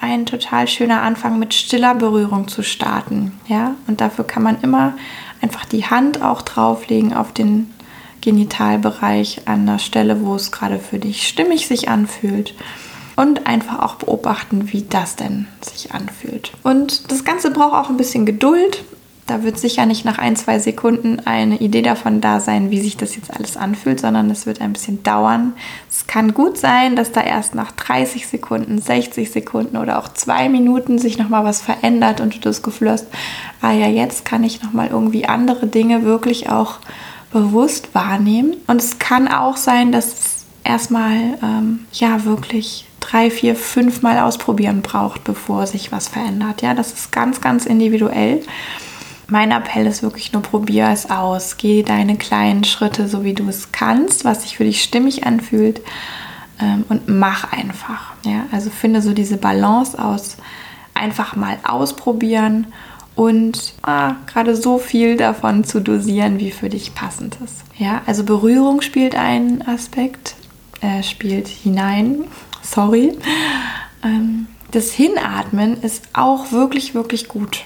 ein 0.00 0.26
total 0.26 0.66
schöner 0.66 1.02
Anfang 1.02 1.38
mit 1.38 1.54
stiller 1.54 1.94
Berührung 1.94 2.48
zu 2.48 2.62
starten. 2.62 3.38
Ja, 3.46 3.76
und 3.86 4.00
dafür 4.00 4.24
kann 4.24 4.42
man 4.42 4.60
immer 4.62 4.94
einfach 5.40 5.64
die 5.64 5.86
Hand 5.86 6.22
auch 6.22 6.42
drauflegen 6.42 7.12
auf 7.14 7.32
den 7.32 7.72
Genitalbereich 8.20 9.42
an 9.46 9.66
der 9.66 9.78
Stelle, 9.78 10.24
wo 10.24 10.34
es 10.34 10.52
gerade 10.52 10.78
für 10.78 10.98
dich 10.98 11.26
stimmig 11.26 11.66
sich 11.66 11.88
anfühlt. 11.88 12.54
Und 13.16 13.48
einfach 13.48 13.80
auch 13.80 13.96
beobachten, 13.96 14.72
wie 14.72 14.82
das 14.82 15.16
denn 15.16 15.48
sich 15.60 15.92
anfühlt. 15.92 16.52
Und 16.62 17.10
das 17.10 17.24
Ganze 17.24 17.50
braucht 17.50 17.74
auch 17.74 17.90
ein 17.90 17.96
bisschen 17.96 18.26
Geduld. 18.26 18.84
Da 19.28 19.42
wird 19.42 19.58
sicher 19.58 19.84
nicht 19.84 20.06
nach 20.06 20.16
ein, 20.16 20.36
zwei 20.36 20.58
Sekunden 20.58 21.20
eine 21.26 21.58
Idee 21.58 21.82
davon 21.82 22.22
da 22.22 22.40
sein, 22.40 22.70
wie 22.70 22.80
sich 22.80 22.96
das 22.96 23.14
jetzt 23.14 23.32
alles 23.32 23.58
anfühlt, 23.58 24.00
sondern 24.00 24.30
es 24.30 24.46
wird 24.46 24.62
ein 24.62 24.72
bisschen 24.72 25.02
dauern. 25.02 25.52
Es 25.90 26.06
kann 26.06 26.32
gut 26.32 26.56
sein, 26.56 26.96
dass 26.96 27.12
da 27.12 27.20
erst 27.20 27.54
nach 27.54 27.70
30 27.72 28.26
Sekunden, 28.26 28.80
60 28.80 29.30
Sekunden 29.30 29.76
oder 29.76 29.98
auch 29.98 30.08
zwei 30.08 30.48
Minuten 30.48 30.98
sich 30.98 31.18
nochmal 31.18 31.44
was 31.44 31.60
verändert 31.60 32.22
und 32.22 32.34
du 32.34 32.38
das 32.40 32.62
Gefühl 32.62 32.90
hast, 32.90 33.06
ah 33.60 33.72
ja, 33.72 33.86
jetzt 33.86 34.24
kann 34.24 34.44
ich 34.44 34.62
nochmal 34.62 34.88
irgendwie 34.88 35.26
andere 35.26 35.66
Dinge 35.66 36.04
wirklich 36.04 36.48
auch 36.48 36.78
bewusst 37.30 37.94
wahrnehmen. 37.94 38.56
Und 38.66 38.80
es 38.80 38.98
kann 38.98 39.28
auch 39.28 39.58
sein, 39.58 39.92
dass 39.92 40.06
es 40.06 40.46
erstmal 40.64 41.38
ähm, 41.42 41.80
ja 41.92 42.24
wirklich 42.24 42.86
drei, 43.00 43.30
vier, 43.30 43.56
fünf 43.56 44.00
Mal 44.00 44.20
ausprobieren 44.20 44.80
braucht, 44.80 45.24
bevor 45.24 45.66
sich 45.66 45.92
was 45.92 46.08
verändert. 46.08 46.62
Ja, 46.62 46.72
das 46.72 46.94
ist 46.94 47.12
ganz, 47.12 47.42
ganz 47.42 47.66
individuell. 47.66 48.42
Mein 49.28 49.50
Appell 49.50 49.86
ist 49.86 50.02
wirklich 50.02 50.32
nur, 50.32 50.42
probier 50.42 50.88
es 50.88 51.10
aus. 51.10 51.56
Geh 51.58 51.82
deine 51.82 52.16
kleinen 52.16 52.64
Schritte, 52.64 53.08
so 53.08 53.24
wie 53.24 53.34
du 53.34 53.48
es 53.48 53.72
kannst, 53.72 54.24
was 54.24 54.42
sich 54.42 54.56
für 54.56 54.64
dich 54.64 54.82
stimmig 54.82 55.26
anfühlt. 55.26 55.80
ähm, 56.60 56.84
und 56.88 57.08
mach 57.08 57.52
einfach. 57.52 58.14
Ja? 58.24 58.46
Also 58.52 58.70
finde 58.70 59.02
so 59.02 59.12
diese 59.12 59.36
Balance 59.36 60.02
aus 60.02 60.36
einfach 60.94 61.36
mal 61.36 61.58
ausprobieren 61.62 62.66
und 63.14 63.74
ah, 63.82 64.16
gerade 64.26 64.56
so 64.56 64.78
viel 64.78 65.16
davon 65.16 65.64
zu 65.64 65.80
dosieren, 65.80 66.38
wie 66.38 66.50
für 66.50 66.68
dich 66.68 66.94
passend 66.94 67.36
ist. 67.44 67.62
Ja, 67.76 68.02
also 68.06 68.24
Berührung 68.24 68.80
spielt 68.80 69.14
einen 69.14 69.62
Aspekt, 69.62 70.34
äh, 70.80 71.02
spielt 71.02 71.48
hinein, 71.48 72.24
sorry. 72.62 73.16
Ähm, 74.04 74.46
das 74.70 74.92
Hinatmen 74.92 75.80
ist 75.82 76.08
auch 76.12 76.52
wirklich, 76.52 76.94
wirklich 76.94 77.28
gut. 77.28 77.64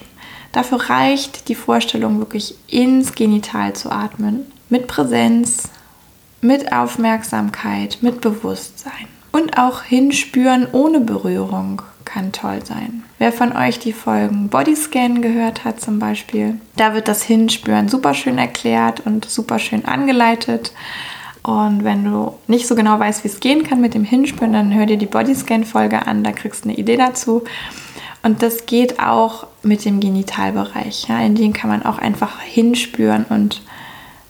Dafür 0.52 0.90
reicht 0.90 1.48
die 1.48 1.54
Vorstellung, 1.54 2.18
wirklich 2.18 2.54
ins 2.68 3.14
Genital 3.14 3.72
zu 3.72 3.90
atmen. 3.90 4.46
Mit 4.68 4.86
Präsenz, 4.86 5.70
mit 6.42 6.72
Aufmerksamkeit, 6.72 7.98
mit 8.02 8.20
Bewusstsein. 8.20 9.08
Und 9.32 9.58
auch 9.58 9.82
hinspüren 9.82 10.66
ohne 10.72 11.00
Berührung 11.00 11.80
kann 12.04 12.32
toll 12.32 12.64
sein. 12.64 13.04
Wer 13.18 13.32
von 13.32 13.56
euch 13.56 13.78
die 13.78 13.94
Folgen 13.94 14.48
Bodyscan 14.48 15.22
gehört 15.22 15.64
hat 15.64 15.80
zum 15.80 15.98
Beispiel, 15.98 16.60
da 16.76 16.92
wird 16.94 17.08
das 17.08 17.22
Hinspüren 17.22 17.88
super 17.88 18.12
schön 18.12 18.36
erklärt 18.36 19.00
und 19.06 19.24
super 19.24 19.58
schön 19.58 19.86
angeleitet. 19.86 20.72
Und 21.42 21.82
wenn 21.82 22.04
du 22.04 22.34
nicht 22.46 22.68
so 22.68 22.74
genau 22.74 22.98
weißt, 22.98 23.24
wie 23.24 23.28
es 23.28 23.40
gehen 23.40 23.64
kann 23.64 23.80
mit 23.80 23.94
dem 23.94 24.04
Hinspüren, 24.04 24.52
dann 24.52 24.74
hör 24.74 24.86
dir 24.86 24.98
die 24.98 25.06
Bodyscan-Folge 25.06 26.06
an, 26.06 26.22
da 26.22 26.32
kriegst 26.32 26.64
du 26.64 26.68
eine 26.68 26.78
Idee 26.78 26.96
dazu. 26.96 27.42
Und 28.22 28.42
das 28.42 28.66
geht 28.66 29.00
auch 29.00 29.46
mit 29.62 29.85
dem 29.85 30.00
Genitalbereich. 30.00 31.08
Ja? 31.08 31.20
In 31.20 31.35
den 31.35 31.52
kann 31.52 31.70
man 31.70 31.85
auch 31.85 31.98
einfach 31.98 32.40
hinspüren 32.40 33.24
und 33.28 33.62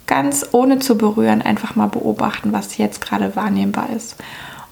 ganz 0.06 0.46
ohne 0.52 0.78
zu 0.78 0.96
berühren 0.98 1.42
einfach 1.42 1.74
mal 1.76 1.86
beobachten, 1.86 2.52
was 2.52 2.78
jetzt 2.78 3.00
gerade 3.00 3.36
wahrnehmbar 3.36 3.90
ist. 3.90 4.16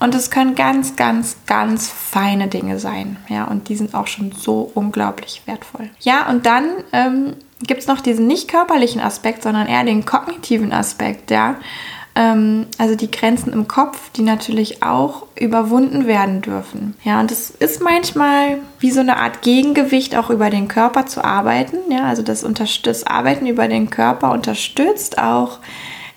Und 0.00 0.14
es 0.14 0.30
können 0.30 0.54
ganz, 0.54 0.96
ganz, 0.96 1.36
ganz 1.46 1.88
feine 1.88 2.48
Dinge 2.48 2.78
sein. 2.78 3.18
Ja, 3.28 3.44
und 3.44 3.68
die 3.68 3.76
sind 3.76 3.94
auch 3.94 4.06
schon 4.06 4.32
so 4.32 4.70
unglaublich 4.74 5.42
wertvoll. 5.44 5.90
Ja, 6.00 6.28
und 6.30 6.46
dann 6.46 6.70
ähm, 6.92 7.34
gibt 7.62 7.82
es 7.82 7.86
noch 7.86 8.00
diesen 8.00 8.26
nicht 8.26 8.48
körperlichen 8.48 9.02
Aspekt, 9.02 9.42
sondern 9.42 9.66
eher 9.66 9.84
den 9.84 10.06
kognitiven 10.06 10.72
Aspekt, 10.72 11.30
ja. 11.30 11.56
Ähm, 12.14 12.66
also 12.78 12.96
die 12.96 13.10
Grenzen 13.10 13.52
im 13.52 13.68
Kopf, 13.68 14.10
die 14.12 14.22
natürlich 14.22 14.82
auch 14.82 15.26
überwunden 15.38 16.06
werden 16.06 16.42
dürfen. 16.42 16.94
Ja, 17.04 17.20
und 17.20 17.30
es 17.30 17.50
ist 17.50 17.82
manchmal 17.82 18.58
wie 18.78 18.90
so 18.90 19.00
eine 19.00 19.16
Art 19.16 19.42
Gegengewicht, 19.42 20.16
auch 20.16 20.30
über 20.30 20.50
den 20.50 20.68
Körper 20.68 21.06
zu 21.06 21.24
arbeiten. 21.24 21.76
Ja, 21.90 22.04
also 22.04 22.22
das, 22.22 22.44
das 22.82 23.06
Arbeiten 23.06 23.46
über 23.46 23.68
den 23.68 23.90
Körper 23.90 24.32
unterstützt 24.32 25.18
auch 25.18 25.58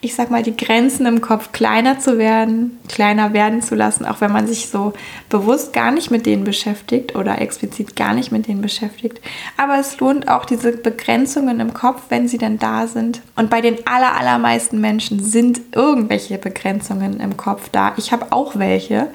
ich 0.04 0.16
sag 0.16 0.30
mal, 0.30 0.44
die 0.44 0.56
Grenzen 0.56 1.06
im 1.06 1.22
Kopf 1.22 1.54
kleiner 1.54 1.98
zu 1.98 2.18
werden, 2.18 2.78
kleiner 2.90 3.32
werden 3.32 3.62
zu 3.62 3.74
lassen, 3.74 4.06
auch 4.06 4.20
wenn 4.20 4.34
man 4.34 4.48
sich 4.48 4.68
so 4.68 4.92
bewusst 5.30 5.72
gar 5.72 5.92
nicht 5.92 6.12
mit 6.12 6.26
denen 6.26 6.44
beschäftigt 6.44 7.16
oder 7.16 7.42
explizit 7.42 7.96
gar 7.96 8.14
nicht 8.14 8.30
mit 8.30 8.48
denen 8.48 8.62
beschäftigt. 8.62 9.22
Aber 9.56 9.80
es 9.80 9.98
lohnt 10.02 10.28
auch 10.28 10.44
diese 10.44 10.74
Begrenzungen 10.74 11.62
im 11.62 11.74
Kopf, 11.74 12.02
wenn 12.10 12.28
sie 12.28 12.38
denn 12.38 12.60
da 12.60 12.86
sind. 12.86 13.22
Und 13.38 13.50
bei 13.50 13.62
den 13.62 13.78
aller, 13.88 14.18
allermeisten 14.20 14.82
Menschen 14.82 15.24
sind 15.24 15.62
irgendwelche 15.72 16.38
Begrenzungen 16.38 17.22
im 17.22 17.38
Kopf 17.38 17.70
da. 17.72 17.94
Ich 17.96 18.12
habe 18.12 18.28
auch 18.32 18.58
welche. 18.58 19.08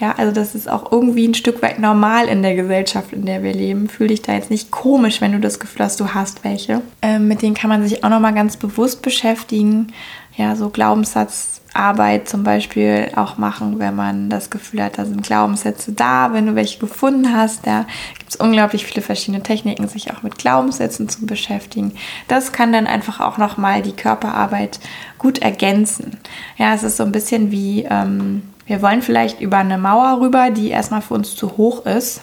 Ja, 0.00 0.14
also 0.16 0.32
das 0.32 0.54
ist 0.54 0.66
auch 0.66 0.90
irgendwie 0.92 1.28
ein 1.28 1.34
Stück 1.34 1.60
weit 1.60 1.78
normal 1.78 2.26
in 2.26 2.40
der 2.42 2.54
Gesellschaft, 2.54 3.12
in 3.12 3.26
der 3.26 3.42
wir 3.42 3.52
leben. 3.52 3.88
Fühl 3.90 4.08
dich 4.08 4.22
da 4.22 4.32
jetzt 4.32 4.50
nicht 4.50 4.70
komisch, 4.70 5.20
wenn 5.20 5.32
du 5.32 5.40
das 5.40 5.60
Gefühl 5.60 5.84
hast, 5.84 6.00
du 6.00 6.14
hast 6.14 6.42
welche. 6.42 6.80
Ähm, 7.02 7.28
mit 7.28 7.42
denen 7.42 7.54
kann 7.54 7.68
man 7.68 7.86
sich 7.86 8.02
auch 8.02 8.08
nochmal 8.08 8.32
ganz 8.32 8.56
bewusst 8.56 9.02
beschäftigen 9.02 9.88
ja, 10.36 10.54
so 10.54 10.70
Glaubenssatzarbeit 10.70 12.28
zum 12.28 12.44
Beispiel 12.44 13.10
auch 13.16 13.36
machen, 13.36 13.78
wenn 13.78 13.96
man 13.96 14.30
das 14.30 14.48
Gefühl 14.48 14.82
hat, 14.82 14.96
da 14.96 15.04
sind 15.04 15.22
Glaubenssätze 15.22 15.92
da. 15.92 16.32
Wenn 16.32 16.46
du 16.46 16.54
welche 16.54 16.78
gefunden 16.78 17.34
hast, 17.34 17.66
da 17.66 17.84
gibt 18.18 18.30
es 18.30 18.36
unglaublich 18.36 18.86
viele 18.86 19.02
verschiedene 19.02 19.42
Techniken, 19.42 19.88
sich 19.88 20.12
auch 20.12 20.22
mit 20.22 20.38
Glaubenssätzen 20.38 21.08
zu 21.08 21.26
beschäftigen. 21.26 21.92
Das 22.28 22.52
kann 22.52 22.72
dann 22.72 22.86
einfach 22.86 23.20
auch 23.20 23.38
nochmal 23.38 23.82
die 23.82 23.92
Körperarbeit 23.92 24.78
gut 25.18 25.38
ergänzen. 25.38 26.18
Ja, 26.56 26.74
es 26.74 26.84
ist 26.84 26.96
so 26.96 27.02
ein 27.02 27.12
bisschen 27.12 27.50
wie, 27.50 27.86
ähm, 27.90 28.42
wir 28.66 28.82
wollen 28.82 29.02
vielleicht 29.02 29.40
über 29.40 29.58
eine 29.58 29.78
Mauer 29.78 30.20
rüber, 30.20 30.50
die 30.50 30.68
erstmal 30.68 31.02
für 31.02 31.14
uns 31.14 31.34
zu 31.34 31.56
hoch 31.56 31.84
ist. 31.86 32.22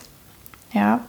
Ja, 0.74 1.02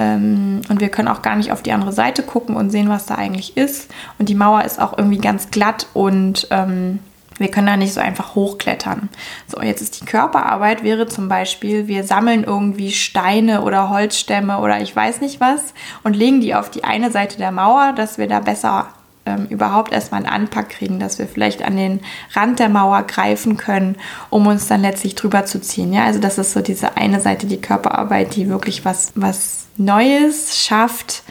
und 0.00 0.76
wir 0.78 0.88
können 0.88 1.08
auch 1.08 1.22
gar 1.22 1.36
nicht 1.36 1.52
auf 1.52 1.62
die 1.62 1.72
andere 1.72 1.92
Seite 1.92 2.22
gucken 2.22 2.56
und 2.56 2.70
sehen, 2.70 2.88
was 2.88 3.06
da 3.06 3.16
eigentlich 3.16 3.56
ist. 3.56 3.90
Und 4.18 4.28
die 4.28 4.34
Mauer 4.34 4.64
ist 4.64 4.80
auch 4.80 4.96
irgendwie 4.96 5.18
ganz 5.18 5.50
glatt 5.50 5.86
und 5.92 6.46
ähm, 6.50 7.00
wir 7.40 7.50
können 7.50 7.66
da 7.66 7.76
nicht 7.76 7.94
so 7.94 8.00
einfach 8.00 8.34
hochklettern. 8.34 9.08
So, 9.46 9.62
jetzt 9.62 9.80
ist 9.80 10.00
die 10.00 10.04
Körperarbeit, 10.04 10.84
wäre 10.84 11.06
zum 11.06 11.28
Beispiel, 11.28 11.88
wir 11.88 12.04
sammeln 12.04 12.44
irgendwie 12.44 12.92
Steine 12.92 13.62
oder 13.62 13.88
Holzstämme 13.88 14.58
oder 14.58 14.80
ich 14.80 14.94
weiß 14.94 15.22
nicht 15.22 15.40
was 15.40 15.72
und 16.02 16.14
legen 16.14 16.40
die 16.42 16.54
auf 16.54 16.70
die 16.70 16.84
eine 16.84 17.10
Seite 17.10 17.38
der 17.38 17.50
Mauer, 17.50 17.94
dass 17.96 18.18
wir 18.18 18.28
da 18.28 18.40
besser 18.40 18.88
ähm, 19.24 19.46
überhaupt 19.46 19.92
erstmal 19.92 20.24
einen 20.24 20.32
Anpack 20.32 20.68
kriegen, 20.68 20.98
dass 20.98 21.18
wir 21.18 21.26
vielleicht 21.26 21.62
an 21.62 21.76
den 21.76 22.00
Rand 22.34 22.58
der 22.58 22.68
Mauer 22.68 23.02
greifen 23.04 23.56
können, 23.56 23.96
um 24.28 24.46
uns 24.46 24.66
dann 24.68 24.82
letztlich 24.82 25.14
drüber 25.14 25.46
zu 25.46 25.60
ziehen. 25.60 25.92
Ja, 25.92 26.04
also 26.04 26.20
das 26.20 26.38
ist 26.38 26.52
so 26.52 26.60
diese 26.60 26.96
eine 26.96 27.20
Seite, 27.20 27.46
die 27.46 27.60
Körperarbeit, 27.60 28.36
die 28.36 28.48
wirklich 28.48 28.84
was, 28.84 29.12
was 29.14 29.59
Neues 29.76 30.58
schafft, 30.58 31.22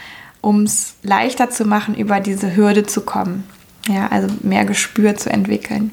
um 0.42 0.64
es 0.64 0.96
leichter 1.04 1.50
zu 1.50 1.66
machen, 1.66 1.96
über 1.96 2.20
diese 2.20 2.56
Hürde 2.56 2.86
zu 2.86 3.02
kommen. 3.02 3.44
Ja, 3.88 4.08
also 4.08 4.28
mehr 4.42 4.66
Gespür 4.66 5.16
zu 5.16 5.30
entwickeln. 5.30 5.92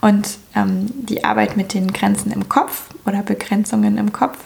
Und 0.00 0.38
ähm, 0.54 0.86
die 0.94 1.24
Arbeit 1.24 1.56
mit 1.56 1.74
den 1.74 1.92
Grenzen 1.92 2.32
im 2.32 2.48
Kopf 2.48 2.84
oder 3.06 3.22
Begrenzungen 3.22 3.96
im 3.96 4.12
Kopf 4.12 4.38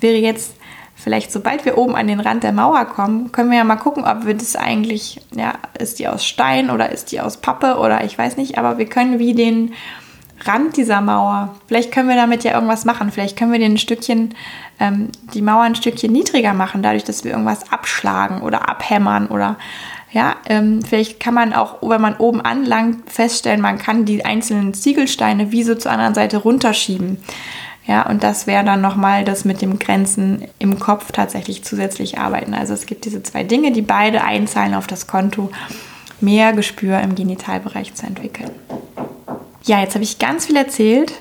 wäre 0.00 0.16
jetzt 0.16 0.52
vielleicht, 0.96 1.32
sobald 1.32 1.64
wir 1.64 1.78
oben 1.78 1.94
an 1.94 2.08
den 2.08 2.20
Rand 2.20 2.42
der 2.42 2.52
Mauer 2.52 2.84
kommen, 2.86 3.30
können 3.32 3.50
wir 3.50 3.58
ja 3.58 3.64
mal 3.64 3.76
gucken, 3.76 4.04
ob 4.04 4.26
wir 4.26 4.34
das 4.34 4.56
eigentlich, 4.56 5.20
ja, 5.34 5.54
ist 5.78 5.98
die 5.98 6.08
aus 6.08 6.24
Stein 6.26 6.70
oder 6.70 6.90
ist 6.90 7.12
die 7.12 7.20
aus 7.20 7.36
Pappe 7.36 7.78
oder 7.78 8.04
ich 8.04 8.16
weiß 8.16 8.36
nicht, 8.36 8.58
aber 8.58 8.78
wir 8.78 8.86
können 8.86 9.18
wie 9.18 9.34
den 9.34 9.74
Rand 10.40 10.76
dieser 10.76 11.00
Mauer, 11.00 11.54
vielleicht 11.68 11.92
können 11.92 12.08
wir 12.08 12.16
damit 12.16 12.44
ja 12.44 12.54
irgendwas 12.54 12.84
machen, 12.84 13.10
vielleicht 13.10 13.38
können 13.38 13.52
wir 13.52 13.58
den 13.58 13.78
Stückchen 13.78 14.34
ähm, 14.80 15.10
die 15.32 15.42
Mauer 15.42 15.62
ein 15.62 15.74
Stückchen 15.74 16.12
niedriger 16.12 16.52
machen, 16.52 16.82
dadurch, 16.82 17.04
dass 17.04 17.24
wir 17.24 17.30
irgendwas 17.30 17.70
abschlagen 17.70 18.42
oder 18.42 18.68
abhämmern 18.68 19.28
oder 19.28 19.56
ja, 20.12 20.36
ähm, 20.46 20.80
vielleicht 20.82 21.18
kann 21.18 21.34
man 21.34 21.52
auch, 21.52 21.78
wenn 21.82 22.00
man 22.00 22.16
oben 22.16 22.40
anlangt, 22.40 23.10
feststellen, 23.10 23.60
man 23.60 23.78
kann 23.78 24.04
die 24.04 24.24
einzelnen 24.24 24.72
Ziegelsteine 24.72 25.50
wie 25.50 25.64
so 25.64 25.74
zur 25.74 25.90
anderen 25.90 26.14
Seite 26.14 26.36
runterschieben. 26.36 27.18
Ja, 27.86 28.08
und 28.08 28.22
das 28.22 28.46
wäre 28.46 28.64
dann 28.64 28.80
nochmal 28.80 29.24
das 29.24 29.44
mit 29.44 29.60
dem 29.60 29.78
Grenzen 29.78 30.46
im 30.58 30.78
Kopf 30.78 31.12
tatsächlich 31.12 31.64
zusätzlich 31.64 32.18
arbeiten. 32.18 32.54
Also 32.54 32.72
es 32.72 32.86
gibt 32.86 33.04
diese 33.04 33.22
zwei 33.22 33.42
Dinge, 33.42 33.72
die 33.72 33.82
beide 33.82 34.22
einzahlen 34.22 34.74
auf 34.74 34.86
das 34.86 35.06
Konto, 35.06 35.50
mehr 36.20 36.52
Gespür 36.52 37.00
im 37.00 37.14
Genitalbereich 37.14 37.92
zu 37.94 38.06
entwickeln. 38.06 38.50
Ja, 39.64 39.80
jetzt 39.80 39.94
habe 39.94 40.04
ich 40.04 40.18
ganz 40.18 40.46
viel 40.46 40.56
erzählt 40.56 41.14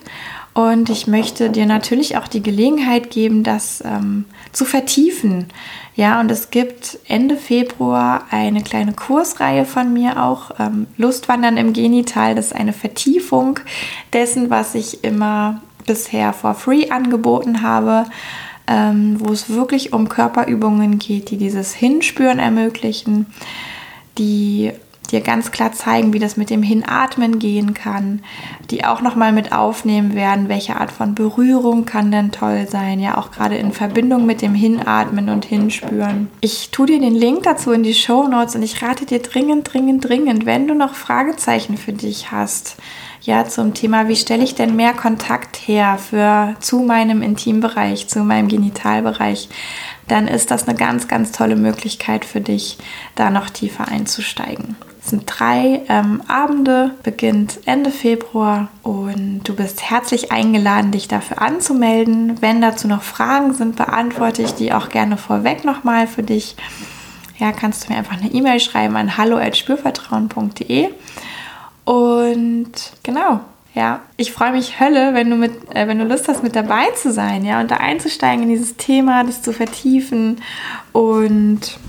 und 0.53 0.89
ich 0.89 1.07
möchte 1.07 1.49
dir 1.49 1.65
natürlich 1.65 2.17
auch 2.17 2.27
die 2.27 2.43
Gelegenheit 2.43 3.09
geben, 3.09 3.43
das 3.43 3.81
ähm, 3.85 4.25
zu 4.51 4.65
vertiefen. 4.65 5.47
Ja, 5.95 6.19
und 6.19 6.29
es 6.29 6.49
gibt 6.49 6.99
Ende 7.07 7.37
Februar 7.37 8.25
eine 8.31 8.61
kleine 8.61 8.93
Kursreihe 8.93 9.63
von 9.63 9.93
mir 9.93 10.21
auch, 10.21 10.51
ähm, 10.59 10.87
Lustwandern 10.97 11.55
im 11.55 11.71
Genital. 11.71 12.35
Das 12.35 12.47
ist 12.47 12.55
eine 12.55 12.73
Vertiefung 12.73 13.59
dessen, 14.11 14.49
was 14.49 14.75
ich 14.75 15.05
immer 15.05 15.61
bisher 15.85 16.33
for 16.33 16.53
free 16.53 16.89
angeboten 16.89 17.61
habe, 17.61 18.05
ähm, 18.67 19.17
wo 19.19 19.31
es 19.31 19.49
wirklich 19.49 19.93
um 19.93 20.09
Körperübungen 20.09 20.99
geht, 20.99 21.29
die 21.29 21.37
dieses 21.37 21.73
Hinspüren 21.73 22.39
ermöglichen, 22.39 23.27
die 24.17 24.73
dir 25.13 25.21
ganz 25.21 25.51
klar 25.51 25.71
zeigen, 25.71 26.11
wie 26.11 26.19
das 26.19 26.35
mit 26.35 26.49
dem 26.49 26.63
Hinatmen 26.63 27.39
gehen 27.39 27.73
kann, 27.73 28.21
die 28.71 28.83
auch 28.83 29.01
nochmal 29.01 29.31
mit 29.31 29.53
aufnehmen 29.53 30.15
werden, 30.15 30.49
welche 30.49 30.75
Art 30.75 30.91
von 30.91 31.15
Berührung 31.15 31.85
kann 31.85 32.11
denn 32.11 32.31
toll 32.31 32.67
sein, 32.69 32.99
ja 32.99 33.17
auch 33.17 33.31
gerade 33.31 33.55
in 33.55 33.71
Verbindung 33.71 34.25
mit 34.25 34.41
dem 34.41 34.55
Hinatmen 34.55 35.29
und 35.29 35.45
Hinspüren. 35.45 36.29
Ich 36.41 36.71
tue 36.71 36.87
dir 36.87 36.99
den 36.99 37.15
Link 37.15 37.43
dazu 37.43 37.71
in 37.71 37.83
die 37.83 37.93
Show 37.93 38.27
Notes 38.27 38.55
und 38.55 38.63
ich 38.63 38.81
rate 38.81 39.05
dir 39.05 39.19
dringend, 39.19 39.71
dringend, 39.71 40.07
dringend, 40.07 40.45
wenn 40.45 40.67
du 40.67 40.73
noch 40.73 40.95
Fragezeichen 40.95 41.77
für 41.77 41.93
dich 41.93 42.31
hast, 42.31 42.77
ja, 43.25 43.45
zum 43.45 43.73
Thema, 43.73 44.09
wie 44.09 44.17
stelle 44.17 44.43
ich 44.43 44.53
denn 44.53 44.75
mehr 44.75 44.93
Kontakt 44.93 45.55
her 45.55 45.97
für 45.97 46.55
zu 46.59 46.79
meinem 46.79 47.21
Intimbereich, 47.21 48.09
zu 48.09 48.19
meinem 48.19 48.49
Genitalbereich, 48.49 49.47
dann 50.07 50.27
ist 50.27 50.51
das 50.51 50.67
eine 50.67 50.77
ganz, 50.77 51.07
ganz 51.07 51.31
tolle 51.31 51.55
Möglichkeit 51.55 52.25
für 52.25 52.41
dich, 52.41 52.77
da 53.15 53.29
noch 53.29 53.49
tiefer 53.49 53.87
einzusteigen. 53.87 54.75
Es 55.03 55.09
sind 55.09 55.25
drei 55.25 55.81
ähm, 55.89 56.21
Abende, 56.29 56.91
beginnt 57.03 57.59
Ende 57.65 57.91
Februar 57.91 58.69
und 58.83 59.41
du 59.43 59.53
bist 59.53 59.89
herzlich 59.89 60.31
eingeladen, 60.31 60.91
dich 60.91 61.09
dafür 61.09 61.41
anzumelden. 61.41 62.41
Wenn 62.41 62.61
dazu 62.61 62.87
noch 62.87 63.03
Fragen 63.03 63.53
sind, 63.53 63.75
beantworte 63.75 64.41
ich 64.43 64.53
die 64.53 64.71
auch 64.71 64.87
gerne 64.87 65.17
vorweg 65.17 65.65
nochmal 65.65 66.07
für 66.07 66.23
dich. 66.23 66.55
Ja, 67.37 67.51
kannst 67.51 67.83
du 67.83 67.91
mir 67.91 67.99
einfach 67.99 68.17
eine 68.17 68.31
E-Mail 68.31 68.61
schreiben 68.61 68.95
an 68.95 69.17
hallo@spürvertrauen.de 69.17 70.89
und 71.83 72.71
genau, 73.03 73.41
Ja, 73.75 74.01
ich 74.17 74.31
freue 74.31 74.51
mich 74.51 74.79
Hölle, 74.79 75.15
wenn 75.15 75.29
du 75.31 75.35
mit, 75.35 75.73
äh, 75.75 75.87
wenn 75.87 75.97
du 75.97 76.05
Lust 76.05 76.27
hast, 76.27 76.43
mit 76.43 76.55
dabei 76.55 76.91
zu 76.91 77.11
sein, 77.11 77.43
ja, 77.43 77.59
und 77.59 77.71
da 77.71 77.77
einzusteigen 77.77 78.43
in 78.43 78.49
dieses 78.49 78.77
Thema, 78.77 79.23
das 79.23 79.41
zu 79.41 79.51
vertiefen 79.51 80.41
und 80.91 81.79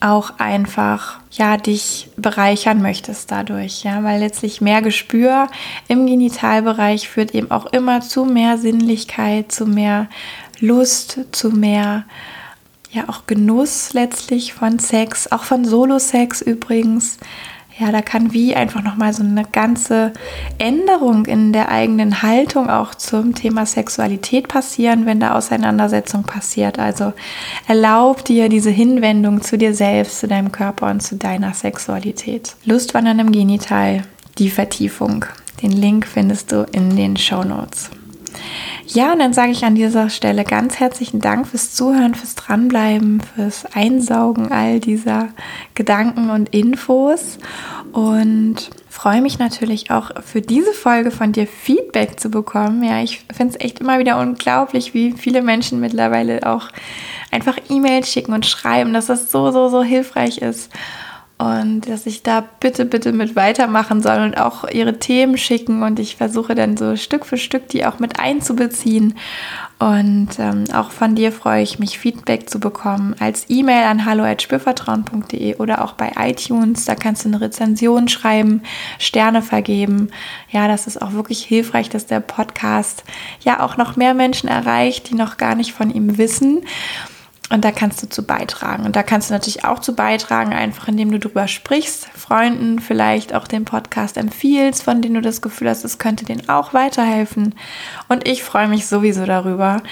auch 0.00 0.38
einfach 0.38 1.20
ja 1.30 1.56
dich 1.56 2.10
bereichern 2.18 2.82
möchtest 2.82 3.30
dadurch, 3.30 3.82
ja, 3.82 4.02
weil 4.04 4.20
letztlich 4.20 4.60
mehr 4.60 4.82
Gespür 4.82 5.48
im 5.88 6.06
Genitalbereich 6.06 7.08
führt 7.08 7.34
eben 7.34 7.50
auch 7.50 7.66
immer 7.66 8.02
zu 8.02 8.26
mehr 8.26 8.58
Sinnlichkeit, 8.58 9.52
zu 9.52 9.64
mehr 9.64 10.08
Lust, 10.60 11.20
zu 11.32 11.50
mehr 11.50 12.04
ja 12.90 13.04
auch 13.08 13.26
Genuss 13.26 13.94
letztlich 13.94 14.52
von 14.52 14.78
Sex, 14.78 15.32
auch 15.32 15.44
von 15.44 15.64
Solo-Sex 15.64 16.42
übrigens. 16.42 17.18
Ja, 17.78 17.92
da 17.92 18.00
kann 18.00 18.32
wie 18.32 18.56
einfach 18.56 18.82
nochmal 18.82 19.12
so 19.12 19.22
eine 19.22 19.44
ganze 19.44 20.14
Änderung 20.56 21.26
in 21.26 21.52
der 21.52 21.68
eigenen 21.68 22.22
Haltung 22.22 22.70
auch 22.70 22.94
zum 22.94 23.34
Thema 23.34 23.66
Sexualität 23.66 24.48
passieren, 24.48 25.04
wenn 25.04 25.20
da 25.20 25.34
Auseinandersetzung 25.34 26.22
passiert. 26.22 26.78
Also 26.78 27.12
erlaub 27.68 28.24
dir 28.24 28.48
diese 28.48 28.70
Hinwendung 28.70 29.42
zu 29.42 29.58
dir 29.58 29.74
selbst, 29.74 30.20
zu 30.20 30.26
deinem 30.26 30.52
Körper 30.52 30.90
und 30.90 31.02
zu 31.02 31.16
deiner 31.16 31.52
Sexualität. 31.52 32.56
Lustwandern 32.64 33.18
im 33.18 33.30
Genital, 33.30 34.04
die 34.38 34.48
Vertiefung. 34.48 35.26
Den 35.62 35.72
Link 35.72 36.06
findest 36.06 36.52
du 36.52 36.66
in 36.72 36.96
den 36.96 37.18
Show 37.18 37.44
Notes. 37.44 37.90
Ja, 38.86 39.12
und 39.12 39.18
dann 39.18 39.32
sage 39.32 39.52
ich 39.52 39.64
an 39.64 39.74
dieser 39.74 40.10
Stelle 40.10 40.44
ganz 40.44 40.78
herzlichen 40.78 41.20
Dank 41.20 41.48
fürs 41.48 41.74
Zuhören, 41.74 42.14
fürs 42.14 42.34
Dranbleiben, 42.34 43.20
fürs 43.20 43.66
Einsaugen 43.74 44.52
all 44.52 44.80
dieser 44.80 45.28
Gedanken 45.74 46.30
und 46.30 46.50
Infos 46.50 47.38
und 47.92 48.70
freue 48.88 49.20
mich 49.20 49.38
natürlich 49.38 49.90
auch 49.90 50.10
für 50.24 50.40
diese 50.40 50.72
Folge 50.72 51.10
von 51.10 51.32
dir 51.32 51.46
Feedback 51.46 52.18
zu 52.18 52.30
bekommen. 52.30 52.82
Ja, 52.82 53.02
ich 53.02 53.24
finde 53.34 53.54
es 53.54 53.64
echt 53.64 53.80
immer 53.80 53.98
wieder 53.98 54.18
unglaublich, 54.18 54.94
wie 54.94 55.12
viele 55.12 55.42
Menschen 55.42 55.80
mittlerweile 55.80 56.46
auch 56.46 56.68
einfach 57.30 57.58
E-Mails 57.68 58.10
schicken 58.10 58.32
und 58.32 58.46
schreiben, 58.46 58.92
dass 58.92 59.06
das 59.06 59.30
so, 59.30 59.50
so, 59.50 59.68
so 59.68 59.82
hilfreich 59.82 60.38
ist 60.38 60.70
und 61.38 61.82
dass 61.82 62.06
ich 62.06 62.22
da 62.22 62.42
bitte, 62.60 62.86
bitte 62.86 63.12
mit 63.12 63.36
weitermachen 63.36 64.00
soll 64.02 64.20
und 64.20 64.38
auch 64.38 64.66
ihre 64.70 64.98
Themen 64.98 65.36
schicken 65.36 65.82
und 65.82 65.98
ich 65.98 66.16
versuche 66.16 66.54
dann 66.54 66.78
so 66.78 66.96
Stück 66.96 67.26
für 67.26 67.36
Stück 67.36 67.68
die 67.68 67.84
auch 67.84 67.98
mit 67.98 68.18
einzubeziehen. 68.18 69.14
Und 69.78 70.30
ähm, 70.38 70.64
auch 70.72 70.90
von 70.90 71.14
dir 71.14 71.32
freue 71.32 71.62
ich 71.62 71.78
mich, 71.78 71.98
Feedback 71.98 72.48
zu 72.48 72.58
bekommen 72.58 73.14
als 73.20 73.44
E-Mail 73.50 73.84
an 73.84 74.06
hallo.spürvertrauen.de 74.06 75.56
oder 75.56 75.84
auch 75.84 75.92
bei 75.92 76.12
iTunes. 76.18 76.86
Da 76.86 76.94
kannst 76.94 77.26
du 77.26 77.28
eine 77.28 77.42
Rezension 77.42 78.08
schreiben, 78.08 78.62
Sterne 78.98 79.42
vergeben. 79.42 80.08
Ja, 80.50 80.68
das 80.68 80.86
ist 80.86 81.02
auch 81.02 81.12
wirklich 81.12 81.44
hilfreich, 81.44 81.90
dass 81.90 82.06
der 82.06 82.20
Podcast 82.20 83.04
ja 83.40 83.60
auch 83.60 83.76
noch 83.76 83.96
mehr 83.96 84.14
Menschen 84.14 84.48
erreicht, 84.48 85.10
die 85.10 85.14
noch 85.14 85.36
gar 85.36 85.54
nicht 85.54 85.74
von 85.74 85.90
ihm 85.90 86.16
wissen. 86.16 86.62
Und 87.48 87.64
da 87.64 87.70
kannst 87.70 88.02
du 88.02 88.08
zu 88.08 88.24
beitragen. 88.24 88.84
Und 88.84 88.96
da 88.96 89.04
kannst 89.04 89.30
du 89.30 89.34
natürlich 89.34 89.64
auch 89.64 89.78
zu 89.78 89.94
beitragen, 89.94 90.52
einfach 90.52 90.88
indem 90.88 91.12
du 91.12 91.20
darüber 91.20 91.46
sprichst, 91.46 92.08
Freunden 92.12 92.80
vielleicht 92.80 93.34
auch 93.34 93.46
den 93.46 93.64
Podcast 93.64 94.16
empfiehlst, 94.16 94.82
von 94.82 95.00
denen 95.00 95.14
du 95.14 95.20
das 95.20 95.42
Gefühl 95.42 95.68
hast, 95.68 95.84
es 95.84 95.98
könnte 95.98 96.24
denen 96.24 96.48
auch 96.48 96.74
weiterhelfen. 96.74 97.54
Und 98.08 98.26
ich 98.26 98.42
freue 98.42 98.66
mich 98.66 98.86
sowieso 98.86 99.26
darüber, 99.26 99.82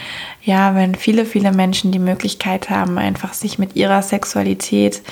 ja, 0.43 0.75
wenn 0.75 0.97
viele, 0.97 1.25
viele 1.25 1.53
Menschen 1.53 1.93
die 1.93 2.01
Möglichkeit 2.01 2.71
haben, 2.71 2.99
einfach 2.99 3.35
sich 3.35 3.57
mit 3.57 3.77
ihrer 3.77 4.03
Sexualität 4.03 5.03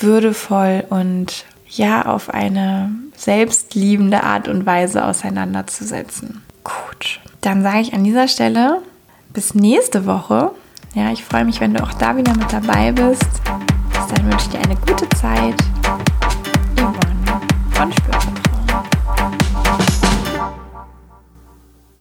würdevoll 0.00 0.84
und 0.90 1.44
ja, 1.68 2.06
auf 2.06 2.30
eine 2.34 2.90
selbstliebende 3.16 4.24
Art 4.24 4.48
und 4.48 4.66
Weise 4.66 5.04
auseinanderzusetzen. 5.04 6.42
Gut, 6.64 7.20
dann 7.42 7.62
sage 7.62 7.80
ich 7.80 7.94
an 7.94 8.02
dieser 8.02 8.26
Stelle 8.26 8.82
bis 9.32 9.54
nächste 9.54 10.04
Woche 10.04 10.50
ja, 10.94 11.10
ich 11.10 11.24
freue 11.24 11.44
mich, 11.44 11.60
wenn 11.60 11.74
du 11.74 11.82
auch 11.82 11.92
da 11.94 12.16
wieder 12.16 12.34
mit 12.36 12.52
dabei 12.52 12.92
bist. 12.92 13.24
Bis 13.90 14.06
dann 14.14 14.24
wünsche 14.26 14.46
ich 14.46 14.48
dir 14.48 14.60
eine 14.60 14.76
gute 14.76 15.08
Zeit. 15.10 15.54
Yvonne 16.76 17.40
von 17.70 17.92
Spürvertrauen. 17.92 18.41